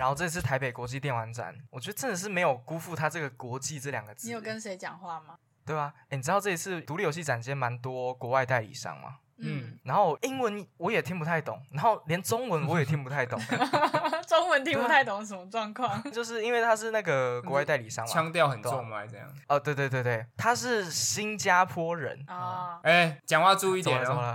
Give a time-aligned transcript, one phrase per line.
[0.00, 4.28] 然后这次台北国际电玩展，我觉得真的是没有辜负它这个“国际”这两个字。
[4.28, 5.34] 你有跟谁讲话吗？
[5.66, 5.92] 对啊？
[6.08, 9.16] 哎，你知道这一次独立游戏展间蛮多国外代理商吗？
[9.42, 13.38] 嗯，然后英文我也听不太懂，然后连中文我也听不太懂。
[14.26, 16.02] 中文听不太懂什么状况？
[16.10, 19.28] 就是因为他是那个国外代理商嘛，腔调很重嘛，这样。
[19.48, 22.80] 哦，对对对对，他是新加坡人啊。
[22.84, 24.34] 哎，讲话注意点哦。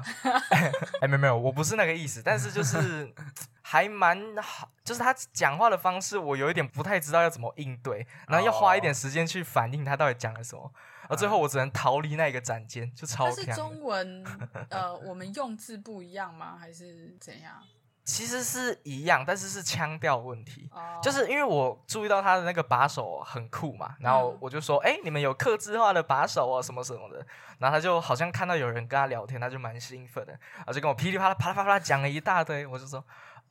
[1.01, 3.11] 哎，没有没有，我不是那个意思，但是就是
[3.75, 10.71] 还蛮好，就是他讲话的方式，我有一点不太知道要怎么应对，然后要花一点时间去反应他到底讲了什么。
[11.09, 13.29] 而最后我只能逃离那个展间，就超。
[13.29, 14.23] 是中文，
[14.69, 16.55] 呃，我们用字不一样吗？
[16.57, 17.61] 还是怎样？
[18.05, 20.69] 其实是一样，但是是腔调问题。
[20.71, 20.97] 哦。
[21.03, 27.17] 就是因为我注意到他的那个把手很酷嘛，然后我就说：“哎，你们有刻字化的把手啊，什么什么的。”
[27.59, 32.65] 然后他就好像看到有人跟他聊天，他就蛮兴奋的，然后就跟我噼里啪啦、啪啦啪啦讲了一大堆。
[32.65, 33.03] 我就说。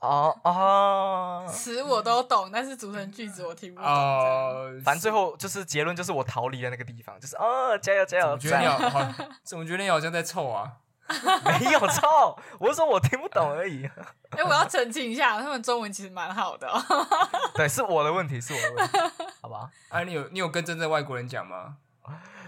[0.05, 3.91] 哦哦，词我都懂，但是组成句子我听不懂。
[3.91, 8.31] 哦，反正最后就是结论，就是我逃离了那个地方，就是哦，加油加油！
[8.33, 9.01] 我觉得你好，
[9.43, 10.73] 怎么觉得你好像在凑啊？
[11.61, 13.85] 没有凑，我是说我听不懂而已。
[14.37, 16.67] 哎，我要澄清一下，他们中文其实蛮好的。
[17.55, 18.99] 对，是我的问题，是我的问题，
[19.43, 19.71] 好吧？
[19.91, 21.77] 哎，你有你有跟真正外国人讲吗？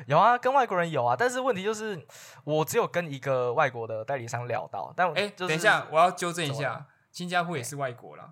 [0.06, 2.06] 有啊，跟外国人有啊，但是问题就是
[2.44, 4.92] 我只有跟一个外国的代理商聊到。
[4.96, 6.86] 但哎，等一下，我要纠正一下。
[7.16, 8.28] 新加坡也是外国啦，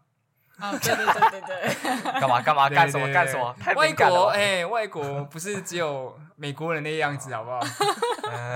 [0.59, 3.57] 啊，对对对对对， 干嘛干嘛干什么干什么？
[3.75, 7.61] 外国哎，外国不是只有美国人那样子， 好不好？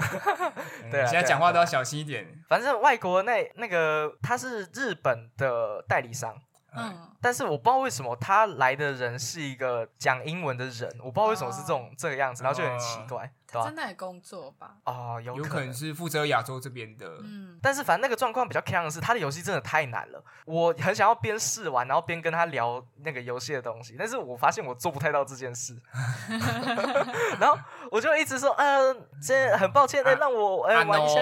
[0.92, 2.26] 对，现在讲话都要小心一点。
[2.46, 6.36] 反正外国那那个他是日本的代理商。
[6.76, 14.76] 嗯，但是我不知道为什么他来的人是一个讲英文的人，我不知道为什么是这种这个样子，然后就很奇怪，真的工作吧？
[14.84, 17.06] 啊，有可能是负责亚洲这边的。
[17.22, 25.76] 嗯，但是反正那个状况比较坑的是，他的游戏真的太难了，我很想要边试玩，然后边跟他聊那个游戏的东西，但是我发现我做不太到这件事，
[27.40, 27.58] 然后
[27.90, 31.20] 我就一直说，呃，这很抱歉，再让我呃玩一下。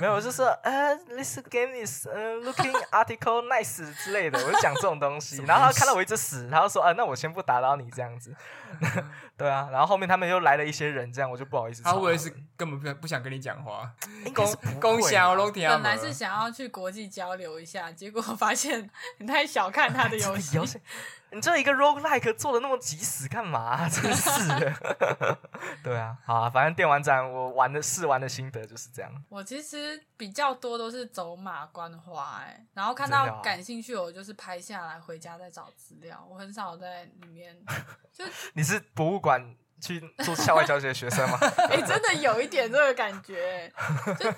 [0.00, 3.68] 没有，就说呃，this game is looking article nice。
[3.98, 8.34] 之类的，我就讲这种东西，然后他看到我一直死，他就说：“啊，那我先不打扰你这样子。”
[9.36, 11.82] 对啊，然后后面他们又来了一些人，这样我就不好意思。
[11.82, 13.90] 他会不会是根本不不想跟你讲话？
[14.34, 20.58] 公公小龙田本来是想要去国际交流一下，结果发现你太小看他的游戏。
[21.30, 23.88] 你这一个 rogue like 做的那么急死干嘛？
[23.88, 25.38] 真是的。
[25.84, 29.12] 对啊，好啊，反正电玩展我玩的试玩的心得就是这样。
[29.28, 36.26] 我其实比较多都是走马观花，哎，然后看到感兴趣，我就是拍下来回家再找资料。
[36.30, 37.56] 我很少在里面
[38.12, 38.24] 就
[38.54, 41.38] 你是博物馆去做校外教学的学生吗？
[41.70, 43.72] 哎， 真的有一点这个感觉。
[44.18, 44.32] 就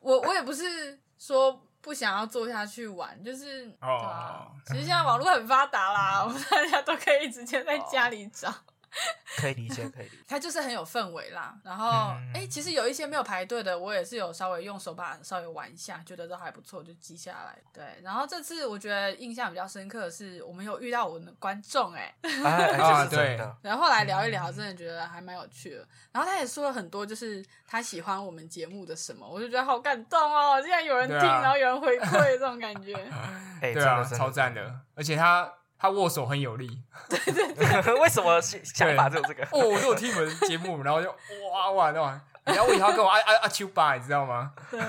[0.00, 1.62] 我我也不是说。
[1.84, 8.50] 不想要坐下去玩，就是啊，其实现在网络很发达啦，我们大家都可以直接在家里找。
[9.36, 10.18] 可以理解，可以理解。
[10.28, 11.54] 它就是很有氛围啦。
[11.64, 17.58] 然后，哎，其实有一些没有排队的，我也是有稍微用手把稍微玩一下，觉得都还不错，就记下来。
[17.72, 17.84] 对。
[18.02, 23.36] 然后这次我觉得印象比较深刻的是，我们有遇到我们的观众，哎，啊，对。
[23.62, 25.86] 然后后来聊一聊，真的觉得还蛮有趣的。
[26.12, 30.62] 然后他也说了很多，就是他喜欢我们节目的什么，我就觉得好感动哦！
[30.62, 32.94] 竟然有人听，然后有人回馈，这种感觉。
[33.60, 35.52] 哎，对啊，超赞的，而且他。
[35.84, 36.80] 他握手很有力，
[37.10, 37.52] 对对
[37.82, 39.44] 对，为什么想法就这个？
[39.52, 41.10] 哦，我都有听你们节目，然后就
[41.52, 44.54] 哇哇那玩，然后我以后跟我阿阿阿秋爸，你知道吗？
[44.72, 44.80] 对，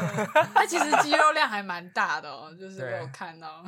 [0.53, 3.61] 他其实肌肉量还蛮大的哦，就是我有看到。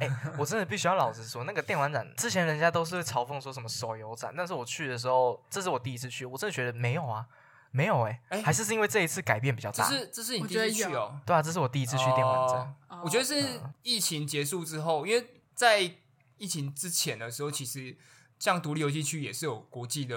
[0.00, 7.24] 哎，我真的必须要老实说，那个电玩展之前人家都是嘲讽说什么手游展，但是我去的时候，这是我第一次去，我真的觉得没有啊，
[7.70, 9.88] 没有哎，哎，还是是因为这一次改变比较大。
[9.88, 11.14] 这是这是你第一次去哦？
[11.24, 12.74] 对啊，这是我第一次去电玩展。
[13.04, 15.94] 我觉得是疫情结束之后，因为在。
[16.40, 17.96] 疫情之前的时候，其实
[18.38, 20.16] 像独立游戏区也是有国际的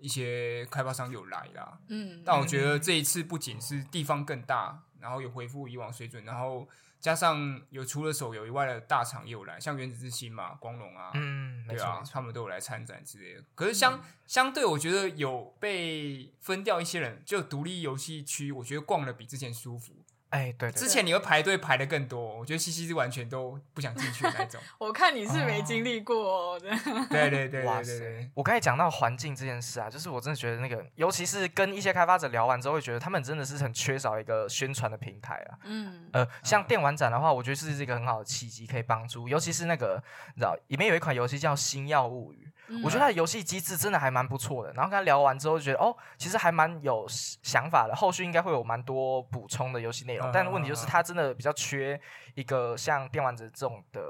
[0.00, 1.80] 一些开发商有来啦。
[1.88, 6.68] 嗯，但我觉得这一次不仅是地方更大，然后有恢复以往水准，然后
[7.00, 13.44] 加上有除了手游以外的大厂也有来，像原子之心嘛、光荣啊，嗯，对啊，他们都有来参展之类的。
[13.56, 19.92] 可是相相对，我觉得有被分掉一些人，就独立游戏区，我觉得逛的比之前舒服。
[20.34, 24.60] 哎，对，之前你会排队排的更多，我觉得西西是完全都不想进去那种。
[24.78, 26.68] 我看你是没经历过的。
[27.08, 28.30] 对对对对对。
[28.34, 35.58] 我刚才讲到环境这件事啊，就是我真的觉得那个，尤其是跟一些开发者聊完之后，会觉得他们真的是很缺少一个宣传的平台啊。
[35.66, 36.08] 嗯。
[36.12, 40.02] 呃，像电玩展的话，我觉得是一个很好的契机，可以帮助，尤其是那个，
[40.34, 42.48] 你知道，里面有一款游戏叫《星耀物语》。
[42.82, 50.26] 我觉得它的游戏机制真的还蛮不错的，然后跟他聊完之后，觉得哦，其实还蛮有想法的，后续应该会有蛮多补充的游戏内容。
[50.26, 52.00] 有，但问题就是它真的比较缺
[52.34, 54.00] 一个像电玩者这种的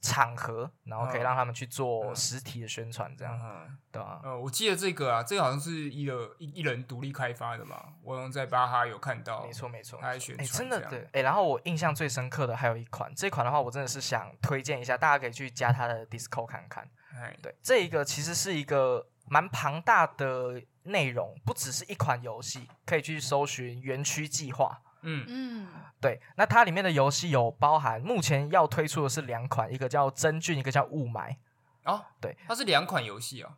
[0.00, 3.38] 场合，然后可以让他们去做实体的宣传，这样，
[3.92, 4.20] 对啊。
[4.24, 16.88] 呃，我记得这个啊，这个好像是一个一一人独立开发的嘛，我在巴哈有看到，没错没错，他宣传，真的对，哎，然后我印象最深刻的还有一款，这款的话，我真的是想推荐一下，大家可以去加他的 Discord 看看。
[17.14, 24.80] 哎，对，这一个其实是一个蛮庞大的内容，不只是一款游戏，可以去搜寻园区计划。
[25.02, 25.68] 嗯嗯，
[26.00, 31.36] 对，那它里面的游戏有包含，目前要推出的是两款，一个叫真菌，一个叫雾霾。
[31.84, 33.54] 哦，对，它是两款游戏哦。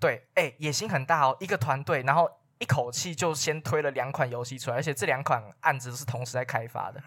[0.00, 2.30] 对，哎，野心很大哦，一个团队，然后。
[2.58, 7.02] 一口气就先推了两款游戏出来，而且这两款案子是同时在开发的。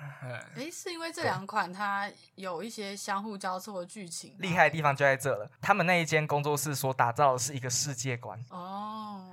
[0.55, 5.49] 哎，是因为这两款它有一些相互交错的剧情，厉害的地方就在这了。
[5.59, 8.39] 他们那一间工作室所打造的是一个世界观。
[8.49, 9.25] 哦。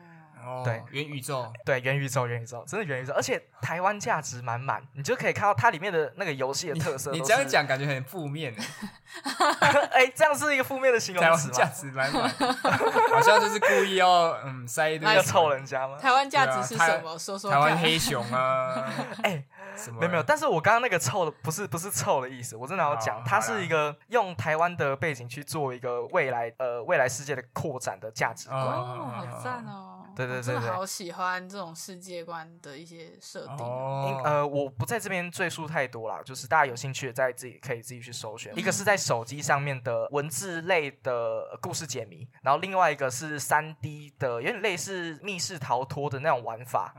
[0.65, 7.11] 对，元宇宙，对元宇宙，元宇宙，真的元宇宙，而且台湾价值满满，你就可以看到它里面的那个游戏的特色。
[7.13, 8.55] 你这样讲感觉很负面
[9.93, 11.55] 哎，这样是一个负面的形容词吗？
[11.55, 12.29] 价值满满，
[13.11, 14.09] 好像就是故意要
[14.45, 15.97] 嗯塞一堆要凑人家吗？
[15.99, 17.19] 台湾价值是什么？
[17.19, 18.85] 说说台湾黑熊啊，
[19.23, 19.45] 哎。
[19.93, 29.96] 没有没有，但是我刚刚那个臭的不是不是臭的意思，我真的要讲，它是一个用台湾的背景去做一个未来呃未来世界的扩展的价值观，哦，好赞哦！
[30.17, 33.57] 对对对对，好喜欢这种世界观的一些设定。
[33.59, 38.51] 哦呃，我不在这边赘述太多了，就是大家有兴趣的在自己可以自己去搜寻。
[38.57, 46.95] 一个是在手机上面的文字类的故事解谜，然后另外一个是三 D 的，有点类似密室逃脱的那种玩法，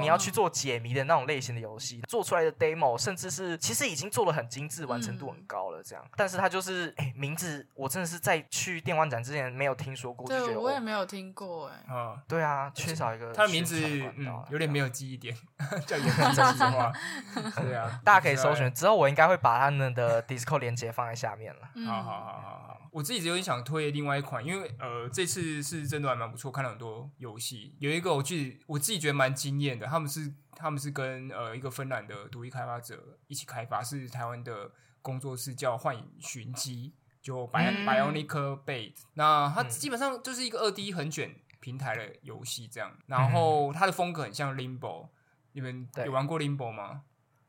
[0.00, 2.00] 你要去做解谜的那种类型的游戏。
[2.08, 5.82] 做出来的 demo，甚至是其实已经做的很精致，完成度很高了。
[5.82, 11.84] 这样，但是它就是哎，名字我真的是在去电玩展之前没有听说过，对，我也没有听过哎。
[11.90, 13.80] 嗯，对啊，缺少一个他的名字，
[14.16, 15.36] 嗯，有点没有记忆点，
[15.86, 16.92] 叫言真心话。
[17.62, 21.60] 对啊，大家可以搜寻，之后我应该会把他们的 Discord 连接放在下面了。
[21.86, 30.32] 好好好好好，我自己有点想推另外一款，因为呃，这次是真的还蛮不错，看了很多游戏，有一个我记我自己觉得蛮惊艳的，他们是。
[30.58, 34.70] 他们是跟呃一个芬兰的独立开发者一起开发，是台湾的
[35.02, 38.94] 工作室叫幻影寻机，就 Bionic Bait。
[39.12, 41.30] 那它基本上就是一个二 D 横卷
[41.60, 45.08] 平台的游戏这样，然后它的风格很像 Limbo。
[45.52, 47.02] 你们有玩过 Limbo 吗？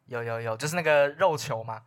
[0.06, 1.83] 有有有，就是那个肉球吗？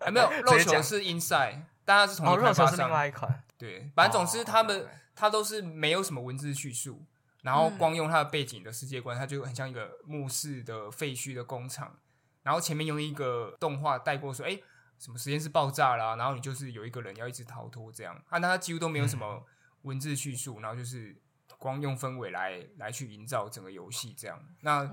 [0.00, 3.42] 还没有， 肉球是 Inside，但它是从肉球是另外一款。
[3.58, 7.04] 对，反正总之他们它都是没有什么文字叙述。
[7.42, 11.96] 然后光用它的背景的世界观，它就很像一个墓室的废墟的工厂。
[12.42, 14.60] 然后前面用一个动画带过说：“哎，
[14.98, 18.14] 什么实验室爆炸啦？”然后你就是有一个人要一直逃脱这样。
[18.28, 19.42] 啊，那它几乎都没有什么
[19.82, 21.16] 文字叙述，然后就是
[21.60, 24.36] 光用氛围来来去营造整个游戏这样。
[24.62, 24.84] 那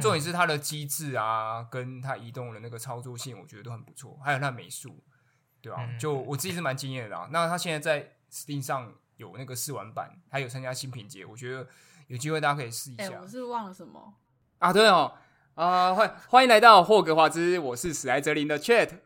[0.00, 4.18] 重点是它的机制啊，跟它移动的那个操作性，我觉得都很不错。
[4.24, 5.04] 还有它美术，
[5.60, 5.88] 对吧？
[5.96, 7.28] 就我自己是蛮惊艳的啊。
[7.30, 11.68] 那它现在在 Steam 上有那个试玩版，还有参加新品节，我觉得。
[12.08, 13.18] 有机会大家可以试一下。
[13.18, 14.12] 我是忘了什么
[14.58, 14.70] 啊？
[14.70, 15.10] 对哦，
[15.54, 18.98] 啊，欢欢迎来到霍格华兹，我是史莱哲林的 Chat，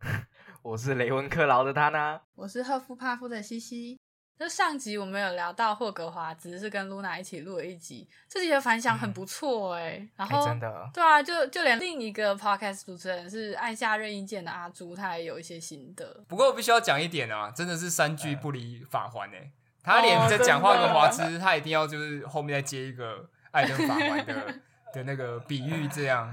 [0.60, 3.98] 我是雷文克劳的他呢，我是赫夫帕夫的西西。
[4.38, 10.04] 就上集我们有聊到霍格华兹，是跟露娜一起录了一集，这集的反响很不错哎。
[10.16, 16.24] 然后真的，对啊，就就连另一个 Podcast 主持人是按下任意键的阿朱，他也有一些心得。
[16.26, 19.52] 不过我必须要讲一点啊，真的是三句不离法环哎。
[19.84, 24.54] 他连在讲话跟华兹，他一定要就是后面再接一个爱登法环的
[24.94, 26.32] 的那个比喻，这样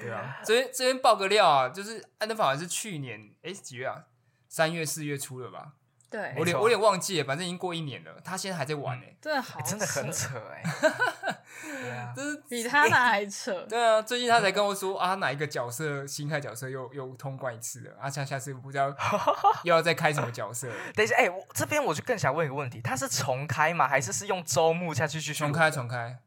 [0.00, 0.38] 对啊。
[0.44, 4.04] 这边这边爆个料啊，就是爱登法环是去年哎几月啊？
[4.48, 5.72] 三月四月初了吧？
[6.10, 10.62] 对，我有我有点忘记了，反正已经过一年了，他现在还在玩呢，真的好，真的很扯哎，
[11.62, 13.52] 对啊，就是比他那还扯。
[13.68, 18.88] 对啊，最近他才跟我说啊，哪一个角色新开角色又又通关一次了，啊，下下次不知道
[19.64, 20.68] 又要再开什么角色。
[20.96, 23.86] 等一下，哎，我这边我就更想问一个问题，他是重开吗？
[23.86, 26.18] 还是是用周末下去去重开重开？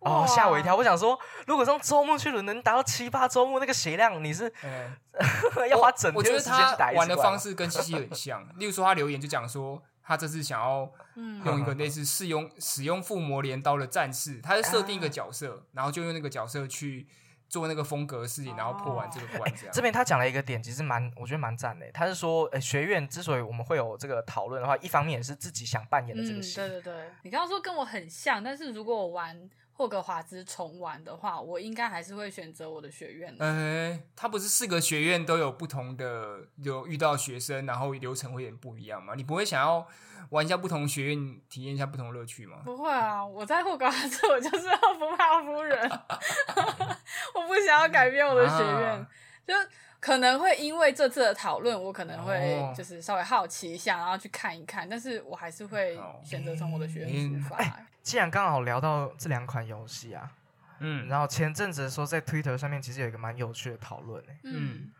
[0.00, 0.74] 哦，吓我一跳！
[0.74, 4.50] 我想说，如果用周末去轮能达到七八周末那个血量，你是
[5.70, 8.42] 要花整天时间去打一玩的方式跟西西很像。
[8.58, 10.90] 例如说，他留言就讲说，他这次想要
[11.44, 17.06] 用一个类似试用使用附魔镰刀的战士，他就设定一个角色，然后就用那个角色去
[17.46, 19.52] 做那个风格的事情，然后破完这个关。
[19.54, 21.84] 这样这边他讲了一个点，其实蛮我觉得蛮赞的。
[21.92, 26.56] 他是说，呃，学院之所以我们会有这个讨论的话，一方面也是自己想扮演的这个戏。
[26.56, 29.50] 对对对，你刚刚说跟我很像，但是如果我玩。
[29.80, 33.34] 霍格华兹重玩的话，我应该还是会选择我的学院。
[33.38, 39.14] 哎，它不是四个学院都有不同的有遇到学生，然后流程会有点不一样吗？
[39.16, 39.88] 你不会想要
[40.28, 42.58] 玩一下不同学院，体验一下不同乐趣吗？
[42.62, 45.90] 不会啊，我在霍格华兹，我就是要不怕夫人，
[47.34, 49.06] 我不想要改变我的学院，
[49.46, 49.54] 就。
[50.00, 57.62] 可能会因为这次的讨论，我可能会就是稍微好奇一下，然后去看一看，但是我还是会选择从我的学院出发。
[58.02, 60.32] 既然刚好聊到这两款游戏啊，
[60.78, 64.90] 嗯，然后前阵子说在 Twitter 上面其实有一个蛮有趣的讨论，嗯，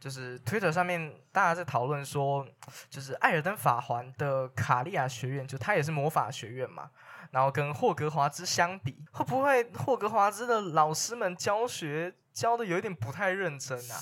[0.00, 2.46] 就是 Twitter 上面大家在讨论说，
[2.88, 6.90] 就是艾尔登法环的卡利亚学院，就它也是魔法学院嘛，
[7.30, 14.00] 然后跟霍格华兹相比，会不会霍格华兹的老师们教学教的有一点不太认真啊？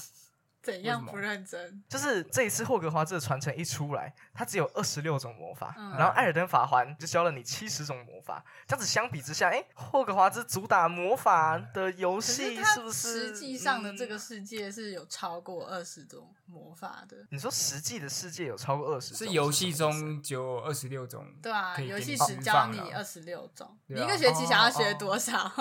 [0.64, 1.82] 怎样不认真？
[1.88, 8.42] 就是这一次霍格华兹的传承一出来，它只有二十六种魔法，然后艾尔登法环就教了你七十种魔法。
[8.66, 13.28] 这样子相比之下，哎，霍格华兹主打魔法的游戏是不是？
[13.28, 17.18] 实际上的这个世界是有超过二十种魔法的。
[17.30, 19.14] 你说实际的世界有超过二十？
[19.14, 21.26] 是游戏中就有二十六种？
[21.42, 25.52] 对啊，游戏只教你二十六种，你一个学期想要学多少？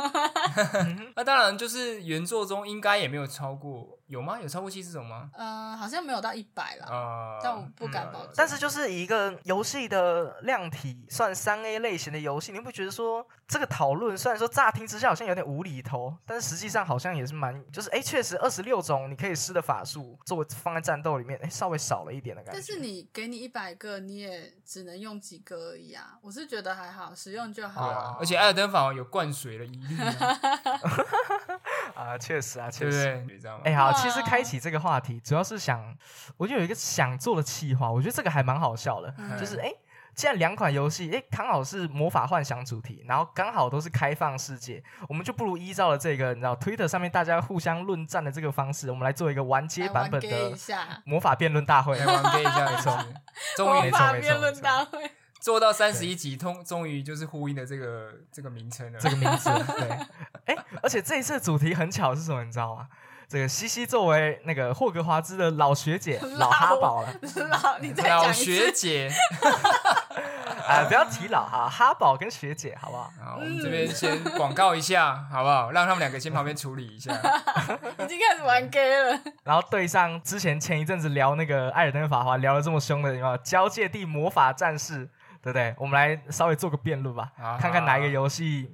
[1.15, 3.99] 那当然，就是原作中应该也没有超过。
[4.07, 4.39] 有吗？
[4.39, 5.29] 有超过七十种吗？
[5.33, 8.33] 嗯，好像没有到一百了，但我不敢保证。
[8.35, 22.59] 但是就是一个游戏的量体，算三 A 类型的游戏，你不觉得说这个讨论虽然说乍听之下好像有点无厘头，但是实际上好像也是蛮，就是哎，确实二十六种你可以施的法术，作为放在战斗里面，哎，稍微少了一点的感觉。
[22.59, 26.17] 但是你给你一百个，你也只能用几个而已啊！
[26.21, 27.81] 我是觉得还好，使用就好。
[27.87, 29.97] 啊，而且艾尔登法王有灌水的疑虑。
[31.95, 33.25] 啊，确实啊，确实，
[33.63, 35.95] 哎，好，其实开启这个话题，主要是想，
[36.37, 39.71] 我就有一个想做的企划，我觉得这个还蛮好笑的，就是哎，
[40.15, 50.51] 既然两款游戏，哎，刚好是魔法幻想主题，然后刚好都是开放世界，我们就不如依照了这个，你知道，Twitter 上面大家互相论战的这个方式，我们来做一个完结版本的
[51.05, 55.11] 魔法辩论大会，来玩一下， 没错，魔法辩论大会。
[55.39, 58.97] 做到三十一集，通终于就是呼应的这个这个名称了。
[58.97, 59.89] 这个名字，对，
[60.55, 62.45] 哎，而且这一次主题很巧是什么？
[62.45, 62.87] 你知道吗？
[63.33, 67.07] 这个西西作为那个霍格华兹的老学姐， 老哈宝了。
[67.49, 69.09] 老，你再老学姐。
[70.69, 73.11] 哎，不要提老哈，哈宝跟学姐，好不好？
[73.19, 75.71] 好，我们这边先广告一下，好不好？
[75.71, 77.11] 让他们两个先旁边处理一下。
[78.05, 79.19] 已经开始玩 gay 了。
[79.43, 83.35] 然后对上之前前一阵子聊那个艾尔登法环聊的这么凶的，有没有？
[83.37, 85.09] 交界地魔法战士。
[85.41, 85.75] 对不对？
[85.77, 88.73] 我们来稍微做个辩论吧，看看哪一个游戏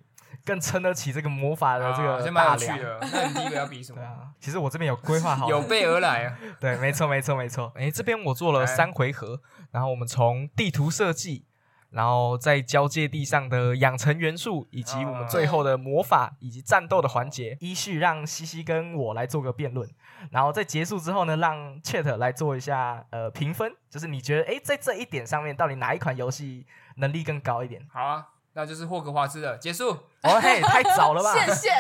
[0.50, 2.80] 更撑得起这个魔法的这个大量。
[3.02, 4.02] 那你第一个要比什么？
[4.40, 6.38] 其实我这边有规划好， 有备而来啊。
[6.60, 7.72] 对，没错，没错，没错。
[7.76, 9.42] 哎，这边我做了三回合，
[9.72, 11.46] 然后我们从地图设计。
[11.92, 19.90] 然后在交界地上的养成元素，以及我们最后的魔法以及战斗的环节，依序让西西跟我来做个辩论。
[20.30, 27.82] 然后在结束之后呢，让 Chat 来做一下呃评分，就是你觉得哎，在这一点上面，到底哪一款游戏能力更高一点？
[27.92, 28.28] 好啊。
[28.60, 29.92] 那就是霍格华兹的结束。
[30.22, 31.32] 哦嘿，太早了吧？
[31.34, 31.72] 谢谢，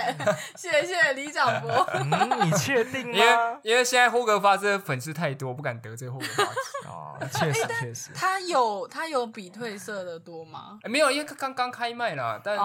[0.55, 1.69] 谢谢李长博。
[1.93, 3.13] 嗯，你确定吗？
[3.13, 6.87] 因为因为现在霍格华兹的粉丝太多，不敢得罪霍格华兹。
[6.87, 8.11] 哦，确实确实。
[8.15, 10.79] 他有他有比褪色的多吗？
[10.85, 12.57] 没有，因为刚刚开麦了，但。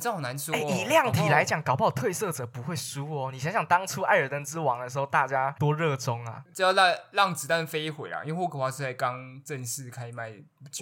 [0.00, 0.54] 这好难说。
[0.56, 3.30] 以量体来讲，搞不好褪色者不会输哦。
[3.32, 6.42] 你想想，当初艾尔登之王的时候，大家多热衷啊！
[6.54, 8.22] 就要让让子弹飞一回啊！
[8.24, 10.32] 因为霍格华兹才刚正式开卖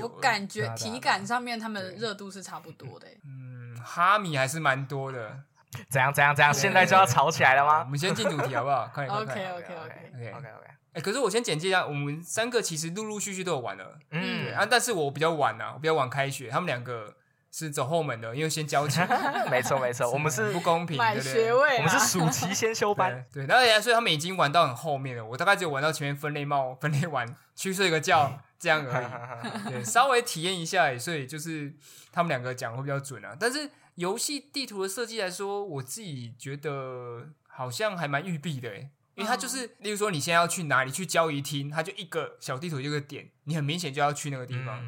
[0.03, 3.07] 我感觉体感上面他们热度是差不多的。
[3.25, 5.39] 嗯，哈米还是蛮多的。
[5.91, 6.55] 怎样怎样怎样？
[6.55, 7.81] 现在就要吵起来了吗？
[7.81, 8.89] 我们先进主题好不好？
[8.95, 10.71] 快 OK OK OK OK OK OK。
[10.93, 13.99] 哎，可是我先简介一下，我们三个其实陆陆续续都有玩了。
[14.11, 17.15] 嗯，对啊，但是我比较晚啊，我比较晚开学，他们两个。
[17.57, 19.09] 是走后门的，因为先交钱。
[19.49, 21.53] 没错没错，我们是不公平，对不对？
[21.53, 23.25] 我们是暑期先修班。
[23.33, 25.25] 对，然后所以他们已经玩到很后面了。
[25.25, 29.71] 我大概只有玩到前面分类帽分类完 去睡个觉这样而已。
[29.71, 31.73] 对，稍微体验一下，所以就是
[32.11, 33.37] 他们两个讲会比较准啊。
[33.39, 38.77] 但是游戏地图的设计来说，我自己觉得好像还蛮玉璧的，
[39.15, 44.85] 因为它就是，例如说你现在要去哪里去交易厅，它就一个小地图一个点，你很明显就要去那个地方。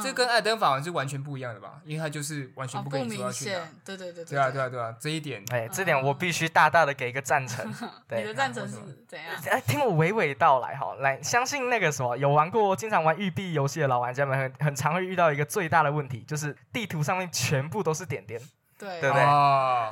[0.00, 1.80] 这跟艾登法环是完全不一样的吧？
[1.84, 3.58] 因为它就是完全不跟你说要去哪。
[3.84, 4.94] 对对对对啊对啊对啊！
[5.00, 7.68] 这一点，哎，这点我必须大大的给一个赞成。
[8.10, 8.76] 你的赞成是
[9.08, 9.34] 怎样？
[9.50, 10.94] 哎，听我娓娓道来哈。
[11.00, 18.40] 来，相信那个什么有玩过、经常玩育碧游戏的老玩家们，很很常会遇到一个最大的问题，就是地图上面全部都是点点。
[18.78, 19.24] 对，对不对？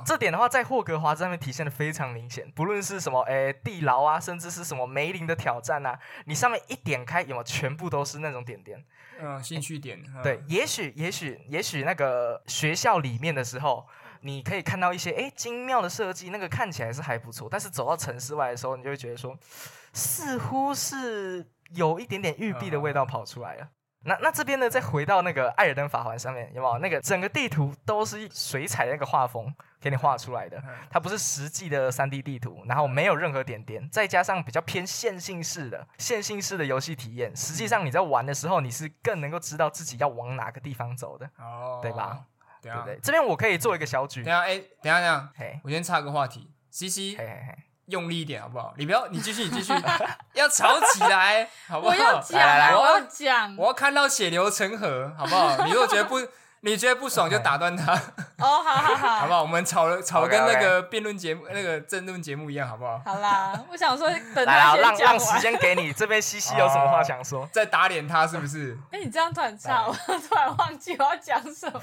[0.05, 2.51] 这点的话，在霍格华兹上面体现的非常明显。
[2.57, 8.85] 不论是什么，诶，地牢啊，甚至是什么梅林的挑战啊，你上面一点开，有没有全部都是那种点点？
[9.23, 10.03] 嗯，兴趣点。
[10.23, 13.87] 对，也许，也许，也许那个学校里面的时候，
[14.23, 17.49] 你可以看到一些哎精妙的设计，那个看起来是还不错。
[17.51, 19.37] 但是走到城市外的时候，你就会觉得说，
[19.93, 23.69] 似乎是有一点点玉璧的味道跑出来了。
[24.03, 30.63] 那那这边呢，再回到那个艾尔登法环上面，有没有那个整个地图都是水彩那个画风给你画出来的？
[30.91, 42.25] 它不是实际的三 D 地图，然后没有任何点点，再加上比较偏线性式的线性式的游戏体验，实际上你在玩的时候，你是更能够知道自己要往哪个地方走的，哦，对吧？
[42.63, 42.99] 对不对？
[43.03, 44.23] 这边我可以做一个小举。
[44.23, 47.59] 等下，哎，等下，等下，嘿，我先插个话题，C C，嘿嘿嘿。
[47.91, 48.73] 用力一点好不好？
[48.77, 49.73] 你不要，你继续，你继续，
[50.35, 51.95] 要吵起来， 好不好？
[51.95, 55.65] 我要讲，我要讲，我要看到血流成河，好不好？
[55.67, 56.21] 你如果觉得不。
[56.63, 57.95] 你觉得不爽就打断他
[58.39, 59.43] 哦，好好好， 好不好？
[59.43, 63.01] 我们吵了吵跟那个辩论节目、那个争论节目一样，好不好？
[63.05, 67.49] 好啦，我想说等他让让时间给你，这边西西有什么话想说？
[67.53, 68.77] 再打脸他是不是？
[68.93, 71.81] 哎，你这样突然唱， 我突然忘记我要讲什么。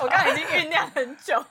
[0.00, 1.42] 我刚刚已经酝酿很久。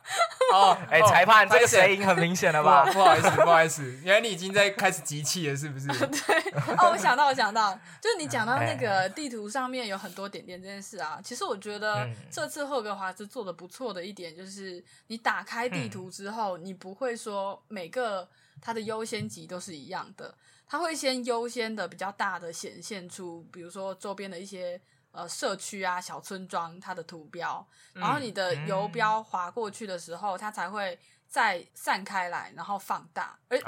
[0.53, 2.86] 哦，哎，裁判，这个声音很明显了吧？
[2.94, 5.88] 不好意思，不好意思，原来你已经在开始集气了，是不是？
[5.88, 6.51] 对。
[6.77, 11.20] 哦，我想到，我想到，就是你讲到那个地图上面有很多点点这件事啊。
[11.24, 12.50] 其实我觉得这。
[12.51, 18.27] 次霍格华兹做的不错的一点就是，你打开地图之后，你不会说每个
[18.62, 20.36] 它的优先级都是一样的，
[20.67, 24.79] 它会先优先的比较大的显现出，比如说周边的一些
[25.12, 31.00] 呃社区啊、小村庄它的图标，然后你的游标划过去的时候，它才会。
[31.31, 33.63] 再散开来，然后放大，而对，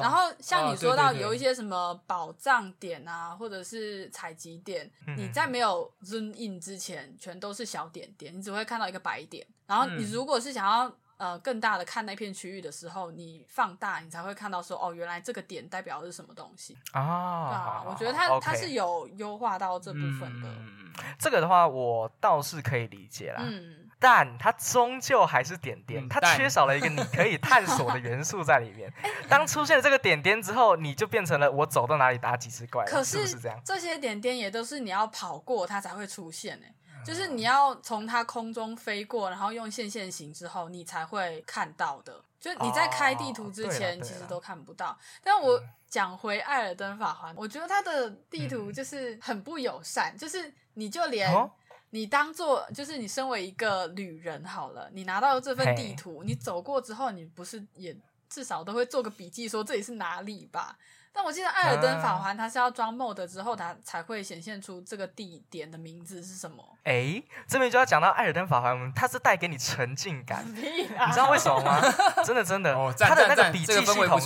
[0.00, 9.46] 然后像你说到有一些什么宝藏点啊，或者是采集点，你在没有 zoom in 之前，全都是小点点，你只会看到一个白点。
[9.66, 17.84] 然后你如果是想要呃更大的看那片区域的时候，你放大，你才会看到说哦，原来这个点代表的是什么东西啊？
[17.86, 20.48] 我觉得它它是有优化到这部分的。
[21.18, 23.42] 这个的话，我倒是可以理解啦。
[23.44, 23.81] 嗯。
[24.02, 28.92] 但它终究还是点点，它缺少了一个你可以探索的元素在里面。
[29.30, 33.62] 当出现了这个点点之后，你就变成了我走到哪里打几只怪，是不是这样？
[33.64, 36.74] 这些点点也都是你要跑过它才会出现诶，
[37.06, 42.20] 就是你要从它空中飞过，然后用线线形之后，你才会看到的。
[42.40, 44.98] 就你在开地图之前，其实都看不到。
[45.22, 51.32] 但我讲回艾尔登法环，我觉得它的地图就是很不友善，就是你就连。
[51.94, 57.94] 你当做就是你身为一个旅人好了，你拿到这份地图，你走过之后，你不是也
[58.30, 60.74] 至少都会做个笔记，说这里是哪里吧？
[61.12, 66.66] 但我记得艾尔登法环它是要装 mod 之后，它才会显现出这个地点的名字是什么。
[66.84, 71.78] 哎，这边就要讲到艾尔登法环，它是带给你沉浸感， 你知道为什么吗？
[72.24, 74.18] 真的真的，它的那个笔记系统。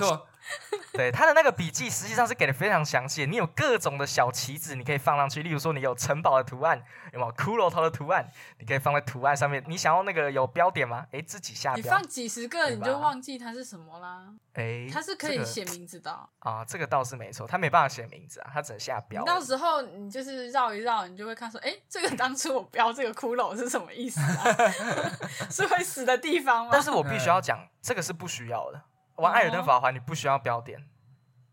[0.92, 3.26] 对他的那个笔记，实际上是给的非常详细。
[3.26, 5.42] 你有各种的小旗子，你可以放上去。
[5.42, 6.82] 例如说，你有城堡的图案，
[7.12, 8.26] 有没有骷髅头的图案？
[8.58, 9.62] 你可以放在图案上面。
[9.66, 11.06] 你想要那个有标点吗？
[11.12, 11.82] 哎，自己下标。
[11.82, 14.32] 你放几十个，你就忘记它是什么啦。
[14.54, 16.64] 哎，它是可以写名字的啊。
[16.64, 19.22] 这个倒是没错，它没办法写名字啊，它只能下标。
[19.24, 24.56] 到时候你就是绕一绕，你就会看说，哎，这个当初我标这个骷髅是什么意思啊？
[25.50, 26.70] 是会死的地方吗？
[26.72, 28.80] 但是我必须要讲，这个是不需要的。
[29.16, 30.88] 玩艾尔登法环，你不需要标点，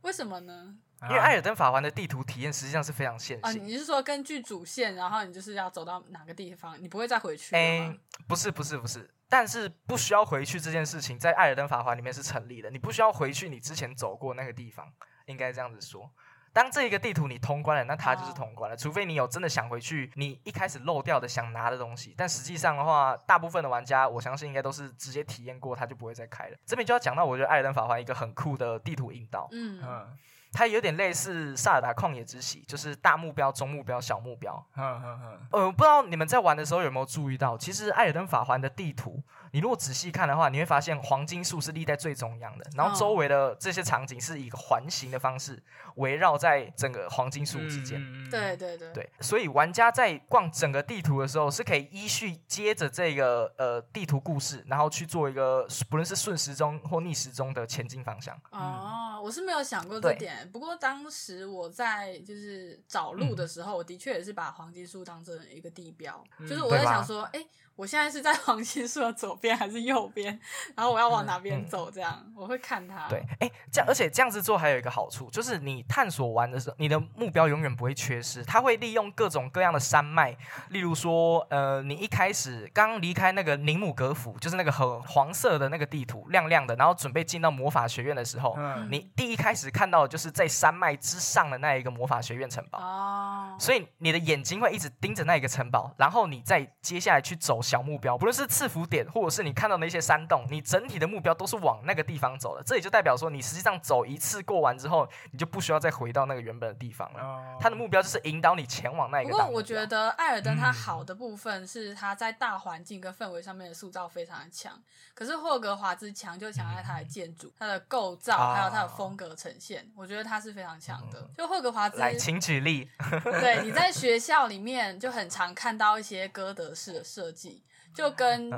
[0.02, 0.76] 为什么呢？
[1.04, 3.66] 因为艾尔登法环的地图体验实际上是非常线性。
[3.66, 7.94] 你是说根据主线，然后你就是要走到哪个地方，你不会再回去哎？
[8.26, 9.14] 不是，不是，不是。
[9.28, 12.70] 但是不需要回去这件事情，在艾尔登法环里面是成立的。
[12.70, 14.94] 你不需要回去你之前走过那个地方，
[15.26, 16.10] 应该这样子说。
[16.54, 18.78] 当这一个地图你通关了，那它就是通关了。
[18.78, 22.14] 除非你有真的想回去，你一开始漏掉的想拿的东西。
[22.16, 26.58] 但实际上的话，大部分的玩家，我相信应该都是直接体验过，他就不会再开了。
[26.66, 29.50] 这边就要讲到，我觉得《艾尔登法环》一个很酷的地图引导。
[29.52, 30.18] 嗯嗯。
[30.54, 34.64] 它有点类似《萨尔达旷野之息》，就是大目标、中目标、小目标。
[34.78, 35.40] 嗯嗯嗯。
[35.52, 39.22] 呃，不知道你们在玩的时候有没有注意到，其实《艾尔登法环》的地图。
[39.52, 45.62] 你如果仔细看的话，你会发现黄金树是立在最中央的，然后周围的这些场景是以一个环形的方式
[45.98, 48.02] 围绕在整个黄金树之间。
[48.32, 48.92] 对对对。
[48.94, 58.36] 对，所以玩家在逛整个地图的时候，是可以依序接着这个呃地图故事，然后去做一个不论是顺时钟或逆时钟的前进方向。
[58.50, 67.46] 哦，我是没有想过这点，不过当时我在就是找路的时候，我的确也是把黄金树当成一个地标，就是我在想说，哎。
[67.76, 70.40] 我现在是在黄金树的左边还是右边？
[70.76, 71.90] 然后我要往哪边走？
[71.90, 73.08] 这样我会看它。
[73.10, 78.44] 对，哎，这样而且这样子做还有一个好处，就是你探索完的时候，你的目标永远不会缺失。
[78.44, 80.38] 它会利用各种各样的山脉，
[80.70, 88.56] 例如说，呃，你一开始刚离开那个宁姆格府，就是那个很黄色的那个地图，亮亮的，然后准备进到魔法学院的时候，
[88.92, 92.80] 你第一开始看到的就是在山脉之上的那一个魔法学院城堡。
[92.80, 102.64] 哦，所以你的眼睛会一直盯着那一个城堡，然后你再接下来去走小目标，不论是赐福点，或者是你看到那些山洞，你整体的目标都是往那个地方走的。
[102.64, 107.58] 这也就代表说，你实际上走一次过完之后，你就不需要再回到那个原本的地方了。
[107.60, 109.32] 他的目标就是引导你前往那一个。
[109.32, 114.74] 不过我觉得艾尔登它好的部分是它在大环境跟氛围上面的塑造非常的强，
[115.14, 121.30] 可是霍格华兹强就强在它的建筑、它的构造还有它的风格呈现，我觉得它是非常强的。
[121.38, 122.90] 就霍格华兹，来，请举例。
[123.24, 127.53] 对，你在学校里面就很常看到一些哥德式的设计，
[127.94, 128.52] 就跟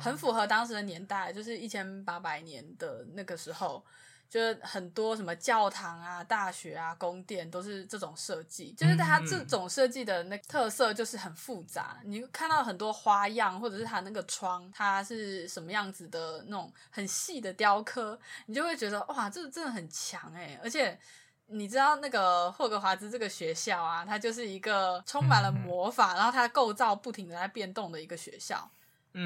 [0.00, 3.84] 很符合当时的年代，就是一千八百年的那个时候。
[4.30, 11.98] 就是很多什么教堂啊、大学啊、宫殿都是这种设计，就是它这种设计的那特色就是很复杂。
[12.04, 20.60] 你看到很多花样，或者是它那个窗，它是什么样子的那种很细的雕刻，你就会觉得哇，这真的很强哎！
[20.62, 21.00] 而且
[21.46, 28.70] 你知道那个霍格华兹这个学校啊，它就是一个充满了魔法，然后它的构造不停的在变动的一个学校。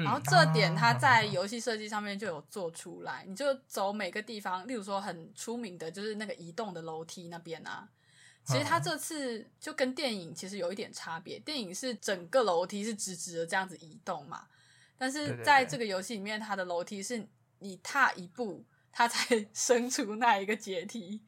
[0.01, 7.87] 然后这点他在游戏设计上面就有做出来，你就走每个地方，例如说很出名的就是那个移动的楼梯那边啊。
[8.45, 14.47] 其实他这次就跟电影其实有一点差别，电影是整个楼梯是直直的这样子移动嘛，
[14.97, 17.25] 但是在这个游戏里面，它的楼梯是
[17.59, 21.21] 你踏一步，它才 伸出那一个阶梯。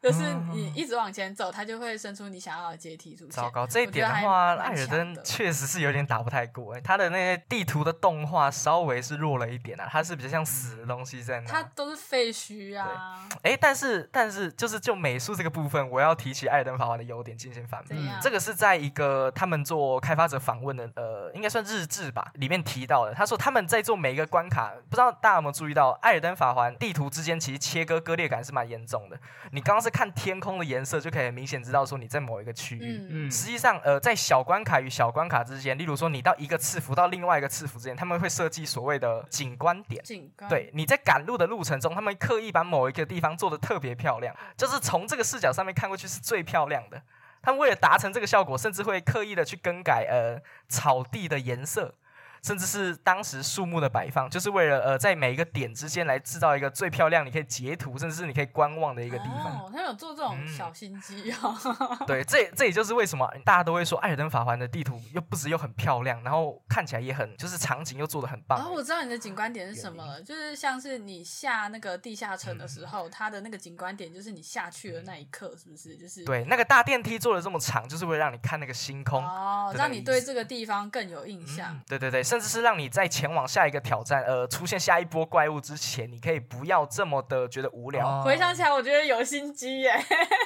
[0.00, 3.30] 就是你一直往前走，它就会伸出你想要的阶梯出现。
[3.30, 6.74] 糟糕，这一点的话，艾尔登确实是有点打不太过。
[6.74, 11.50] 哎，它的那些地图的动画稍微是弱了一点啊，它是比较像死的东西在那。
[11.50, 13.28] 它都是废墟啊。
[13.42, 17.96] 哎，但是但是就是就美术这个部分，我要提起艾尔登法环的优点进行反驳。
[18.22, 23.12] 这个是在一个他们做开发者访问的呃，应该算日志吧，里面提到的。
[23.12, 29.18] 他说他们在做每一个关卡，不知道大家有没有注意到，艾尔登法环地图之间其实切割割裂感是蛮严重的。
[29.50, 29.98] 你刚刚是。
[29.98, 33.06] 看天空的颜色就可以明显知道说你在某一个区域。
[33.10, 40.00] 嗯，实际上，呃，在小关卡与小关卡之间，例如说你到一个赐福到另外一个赐福之间，他们会设计所谓的景观点。
[40.04, 40.48] 景观。
[40.48, 47.02] 对，你在赶路的路程中，他们刻意把某一个地方做的特别漂亮，就是从这个视角上面看过去是最漂亮的。
[47.42, 51.94] 他们为了达成这个效果，甚至会刻意的去更改呃草地的颜色。
[52.42, 59.58] 甚至是当时树木的摆放，就是为了呃，在每一个点之间来制造一个最漂亮、你可以截图，甚至是你可以观望的一个地方。
[59.58, 61.58] 哦，他有做这种小心机啊。
[62.06, 68.58] 对，这这也就是为什么大家都会说《艾尔登法环》的地图又不止又很漂亮，然后看起来也很就是场景又做的很棒。
[68.58, 75.96] 然后我知道你的景观点是什么了，就是像是你下那个地下城的时候，它的那个景观点就是你下去的那一刻，是不是？
[75.96, 81.78] 就是对，那个大电梯做的这么长，就是为了让你看那个星空哦，让你对这个地方更有印象。
[81.86, 82.22] 对对对。
[82.28, 88.20] 甚至是让你在前往下一个挑战，呃，出现下一波怪物之前，你可以不要这么的觉得无聊。
[88.20, 89.94] 回想起来，我觉得有心机耶，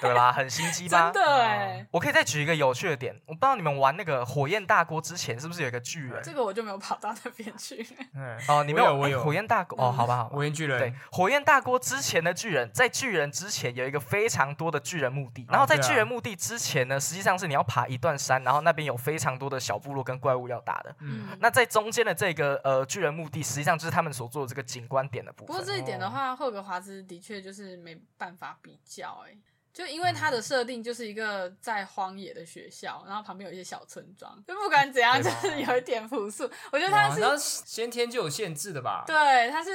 [0.01, 0.31] 对吧？
[0.33, 1.11] 很心机吧？
[1.11, 1.85] 真的哎。
[1.91, 6.23] 我可以再举一个有趣的点，我不知道你们玩那个火焰大锅之前是不是有一个巨人？
[6.23, 7.85] 这个我就没有跑到那边去。
[8.15, 10.79] 嗯，哦，你没有，我有火焰大锅哦，好吧，好，火焰巨人。
[10.79, 20.95] 对，火焰大锅之前的巨人，在巨人之前有一个非常多的巨人墓地，然后在巨人墓地之前呢，实际上是你要爬一段山，然后那边有非常多的小部落跟怪物要打的。
[21.01, 22.53] 嗯，那在中间的这个。
[22.63, 25.47] 呃，巨人墓地实际上就是他们所做的这个景观点的部分。
[25.47, 29.37] 不过这一点的话，霍格华兹的确就是没办法比较，哎，
[29.73, 36.49] 就因为它的设定就是一个在荒野的学校，然后旁边有一些小村庄，就不管怎样，就是有一点朴素。
[36.71, 39.05] 我觉得它是先天就有限制的吧？
[39.07, 39.71] 对，它是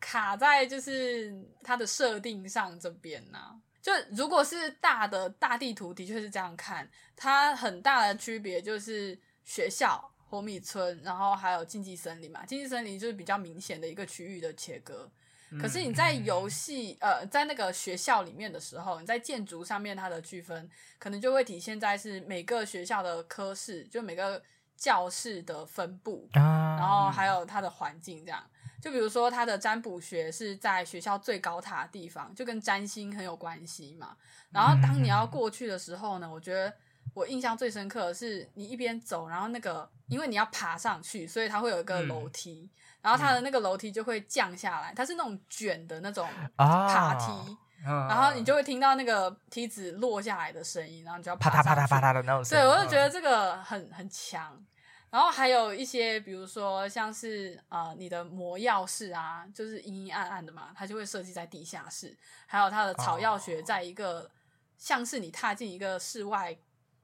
[0.00, 3.38] 卡在就是它的设定上这边呢。
[3.80, 10.11] 就如果是大的大地图，的确是这样看，它很大的区别就是学校。
[10.32, 12.42] 火米村，然后还有禁忌森林嘛？
[12.46, 15.06] 禁忌森林就是比较明显的一个区域的切割。
[15.60, 24.42] 可是你在游戏，呃，在那个学校里面的时候，你在建筑上面它的区分，可能就会体现在是每个学校的科室，就每个
[24.74, 28.42] 教室的分布，然后还有它的环境这样。
[28.80, 34.16] 就比如说，它的占卜学是在学校最高塔的地方，就跟占星很有关系嘛。
[34.50, 36.72] 然后当你要过去的时候呢，我觉得。
[37.14, 42.70] 我印象最深刻的是，你一边走，然后那个，因为你要爬上去，所以它会有一个楼梯，
[43.02, 52.64] 然后它的那个楼梯就会降下来，它是那种卷的那种爬梯，然后你就会听到那个梯子落下来的声音，然后你就要啪嗒啪嗒啪嗒的那种声音。
[52.64, 54.58] 对，我就觉得这个很很强。
[55.10, 64.30] 然后还有一些，比如说像是呃，你的魔药室啊，就是阴阴暗暗的嘛，它就会设计在地下室，还有它的草药学，在一个
[64.78, 66.56] 像是你踏进一个室外。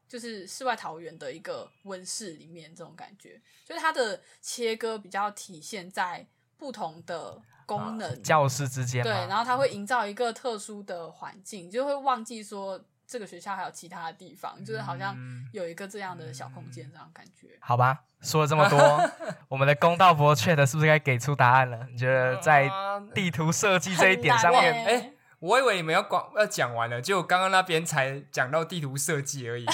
[0.08, 15.16] 就是世外桃源的一个温室里面，这种感觉，就是它的切割比较体现在不同的功能，教室之间对，然后它会营造一个特殊的环境，就会忘记说这个学校还有其他的地方，就是好像
[15.52, 17.48] 有一个这样的小空间，这样感觉。
[17.60, 18.78] 好吧，说了这么多，
[19.48, 21.86] 我们的公道博确的是不是该给出答案了？
[21.90, 22.70] 你觉得在
[23.14, 29.66] 地图设计这一点上面，哎，我以为你们要讲要讲完了，结果刚刚那边才讲到地图设计而已。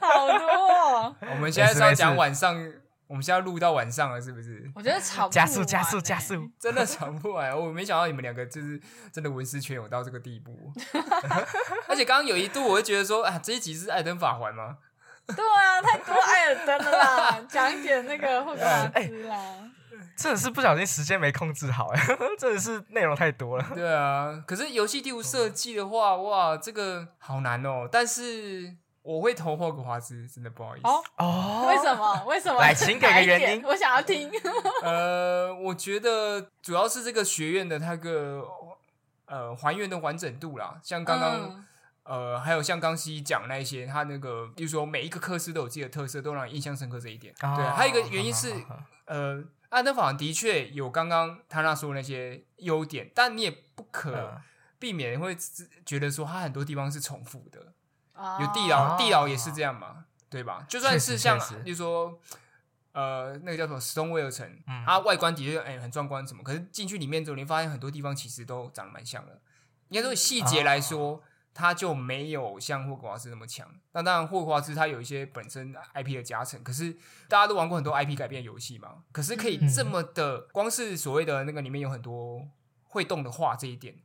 [0.00, 2.56] 好多，哦 我们现在是要讲晚上，
[3.06, 4.68] 我们现在录到晚上了，是不是？
[4.74, 7.56] 我觉得吵加速加速加速，真的吵不完。
[7.56, 8.80] 我没想到你们两个就是
[9.12, 10.72] 真的文思泉涌到这个地步。
[11.86, 14.78] 而且刚刚有一度，我就觉得说，啊，这一集是艾登法环吗？
[15.28, 19.36] 对啊，太多艾尔登了啦，讲一点那个霍格华兹啦。
[20.16, 22.00] 真的是不小心时间没控制好，哎，
[22.38, 23.66] 真的是内容太多了。
[23.74, 27.88] 对啊，可是游戏地图设计的话，哇，这个好难哦。
[27.90, 28.76] 但是。
[29.04, 30.86] 我会投霍格华兹，真的不好意思。
[31.18, 32.24] 哦，为什么？
[32.24, 32.60] 为什么？
[32.60, 34.30] 来，请给个原因， 我想要听。
[34.80, 38.44] 呃，我觉得主要是这个学院的那个
[39.26, 41.64] 呃还原的完整度啦，像刚刚
[42.04, 47.34] 呃还有像刚西讲那些，他那个就是说每一个科室都有自己的特色，都让印象深刻这一点。
[47.40, 48.54] 对，还有一个原因是
[49.06, 49.42] 呃
[49.72, 54.38] 安德法的确有刚刚他那说的那些优点，但你也不可
[54.78, 55.34] 避免会
[55.86, 57.72] 觉得说他很多地方是重复的。
[58.38, 60.66] 有地牢，地牢也是这样嘛，对吧？
[60.68, 62.20] 就算是像，比如说，
[62.92, 64.46] 呃，那个叫什么史东威尔城，
[64.84, 66.42] 它外观的确哎很壮观，什么？
[66.44, 69.40] 可是进去里面之后，你发现很多地方其实都长得蛮像的。
[69.88, 71.22] 应该说细节来说，
[71.54, 73.68] 它就没有像霍格华兹那么强。
[73.92, 76.92] 那当然，霍格华兹它有一些本身 IP 的加成，可是
[77.28, 82.46] 大家都玩过很多 IP 改编游戏嘛，可是可以这么的，光是所谓的那个里面有很多
[82.84, 83.96] 会动的画这一点，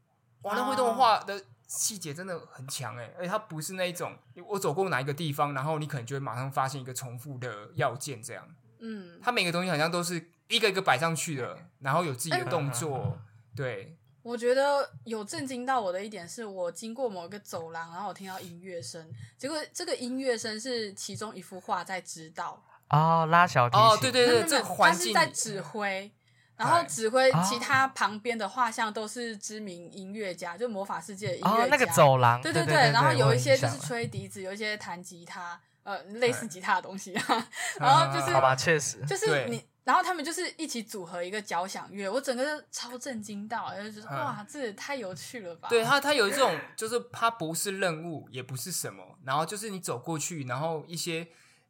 [0.41, 1.43] 哇，那会动的画的。
[1.69, 8.47] 细节真的很强哎，而且它不是那一种，我走过哪一个地方，然后你可能就会马上发现一个重复的要件这样。
[8.79, 13.19] 嗯，它每个东西好像都是一个一个摆上去的，然后有自己的动作。
[13.53, 22.61] 对，我觉得有震惊到我的一点是，我经过某一个走廊，然后我听到音乐声，结果这个音乐声是其中一幅画在指导。
[22.89, 23.85] 哦，拉小提琴。
[23.85, 26.11] 哦，对对对，这环境在指挥。
[26.57, 31.63] 然后指挥其他旁边的画像都是知名音乐家，就魔法世界的音乐家。
[31.63, 32.75] 哦那个走廊，对对对。
[32.91, 37.13] 然后有一些就是吹笛子，有一些弹吉他，呃，类似吉他的东西。
[37.79, 39.63] 然后就是，好吧，确实，就是你。
[39.87, 45.69] 然后他们就是一起组合一个交响乐，我整个超震惊到，就是哇，这也太有趣了吧！
[45.69, 51.29] 对他，他有一种就是他不是任务，也不是什么，然后就是你走过去，然后一些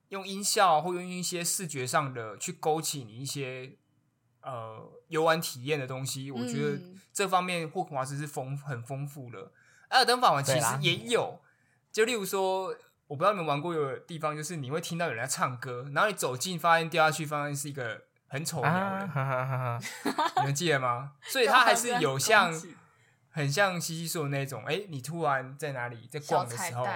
[0.10, 3.78] 用音效或用一些视觉上的去勾起你一些。
[4.40, 6.80] 呃，游玩体验的东西，我觉得
[7.12, 9.52] 这方面霍格华兹是丰很丰富的。
[9.90, 11.42] 艾尔登法环其实也有，
[11.92, 12.74] 就例如说，
[13.08, 19.80] 我不知道你们玩过有地方，就是你会听到有人在唱歌，然后你走近发现掉下去，发现是一个很丑的鸟，
[20.38, 21.14] 你们记得吗？
[21.28, 22.54] 所以它还是有像
[23.30, 26.88] 很像西西说的那种，哎，你突然在哪里在逛的时候，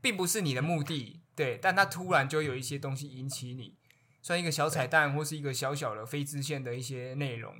[0.00, 3.74] 并不是你的目的，对，但它突然就有一些东西引起你。
[4.20, 7.54] 算一个小彩蛋，或是一个小小的非支线的一些内容，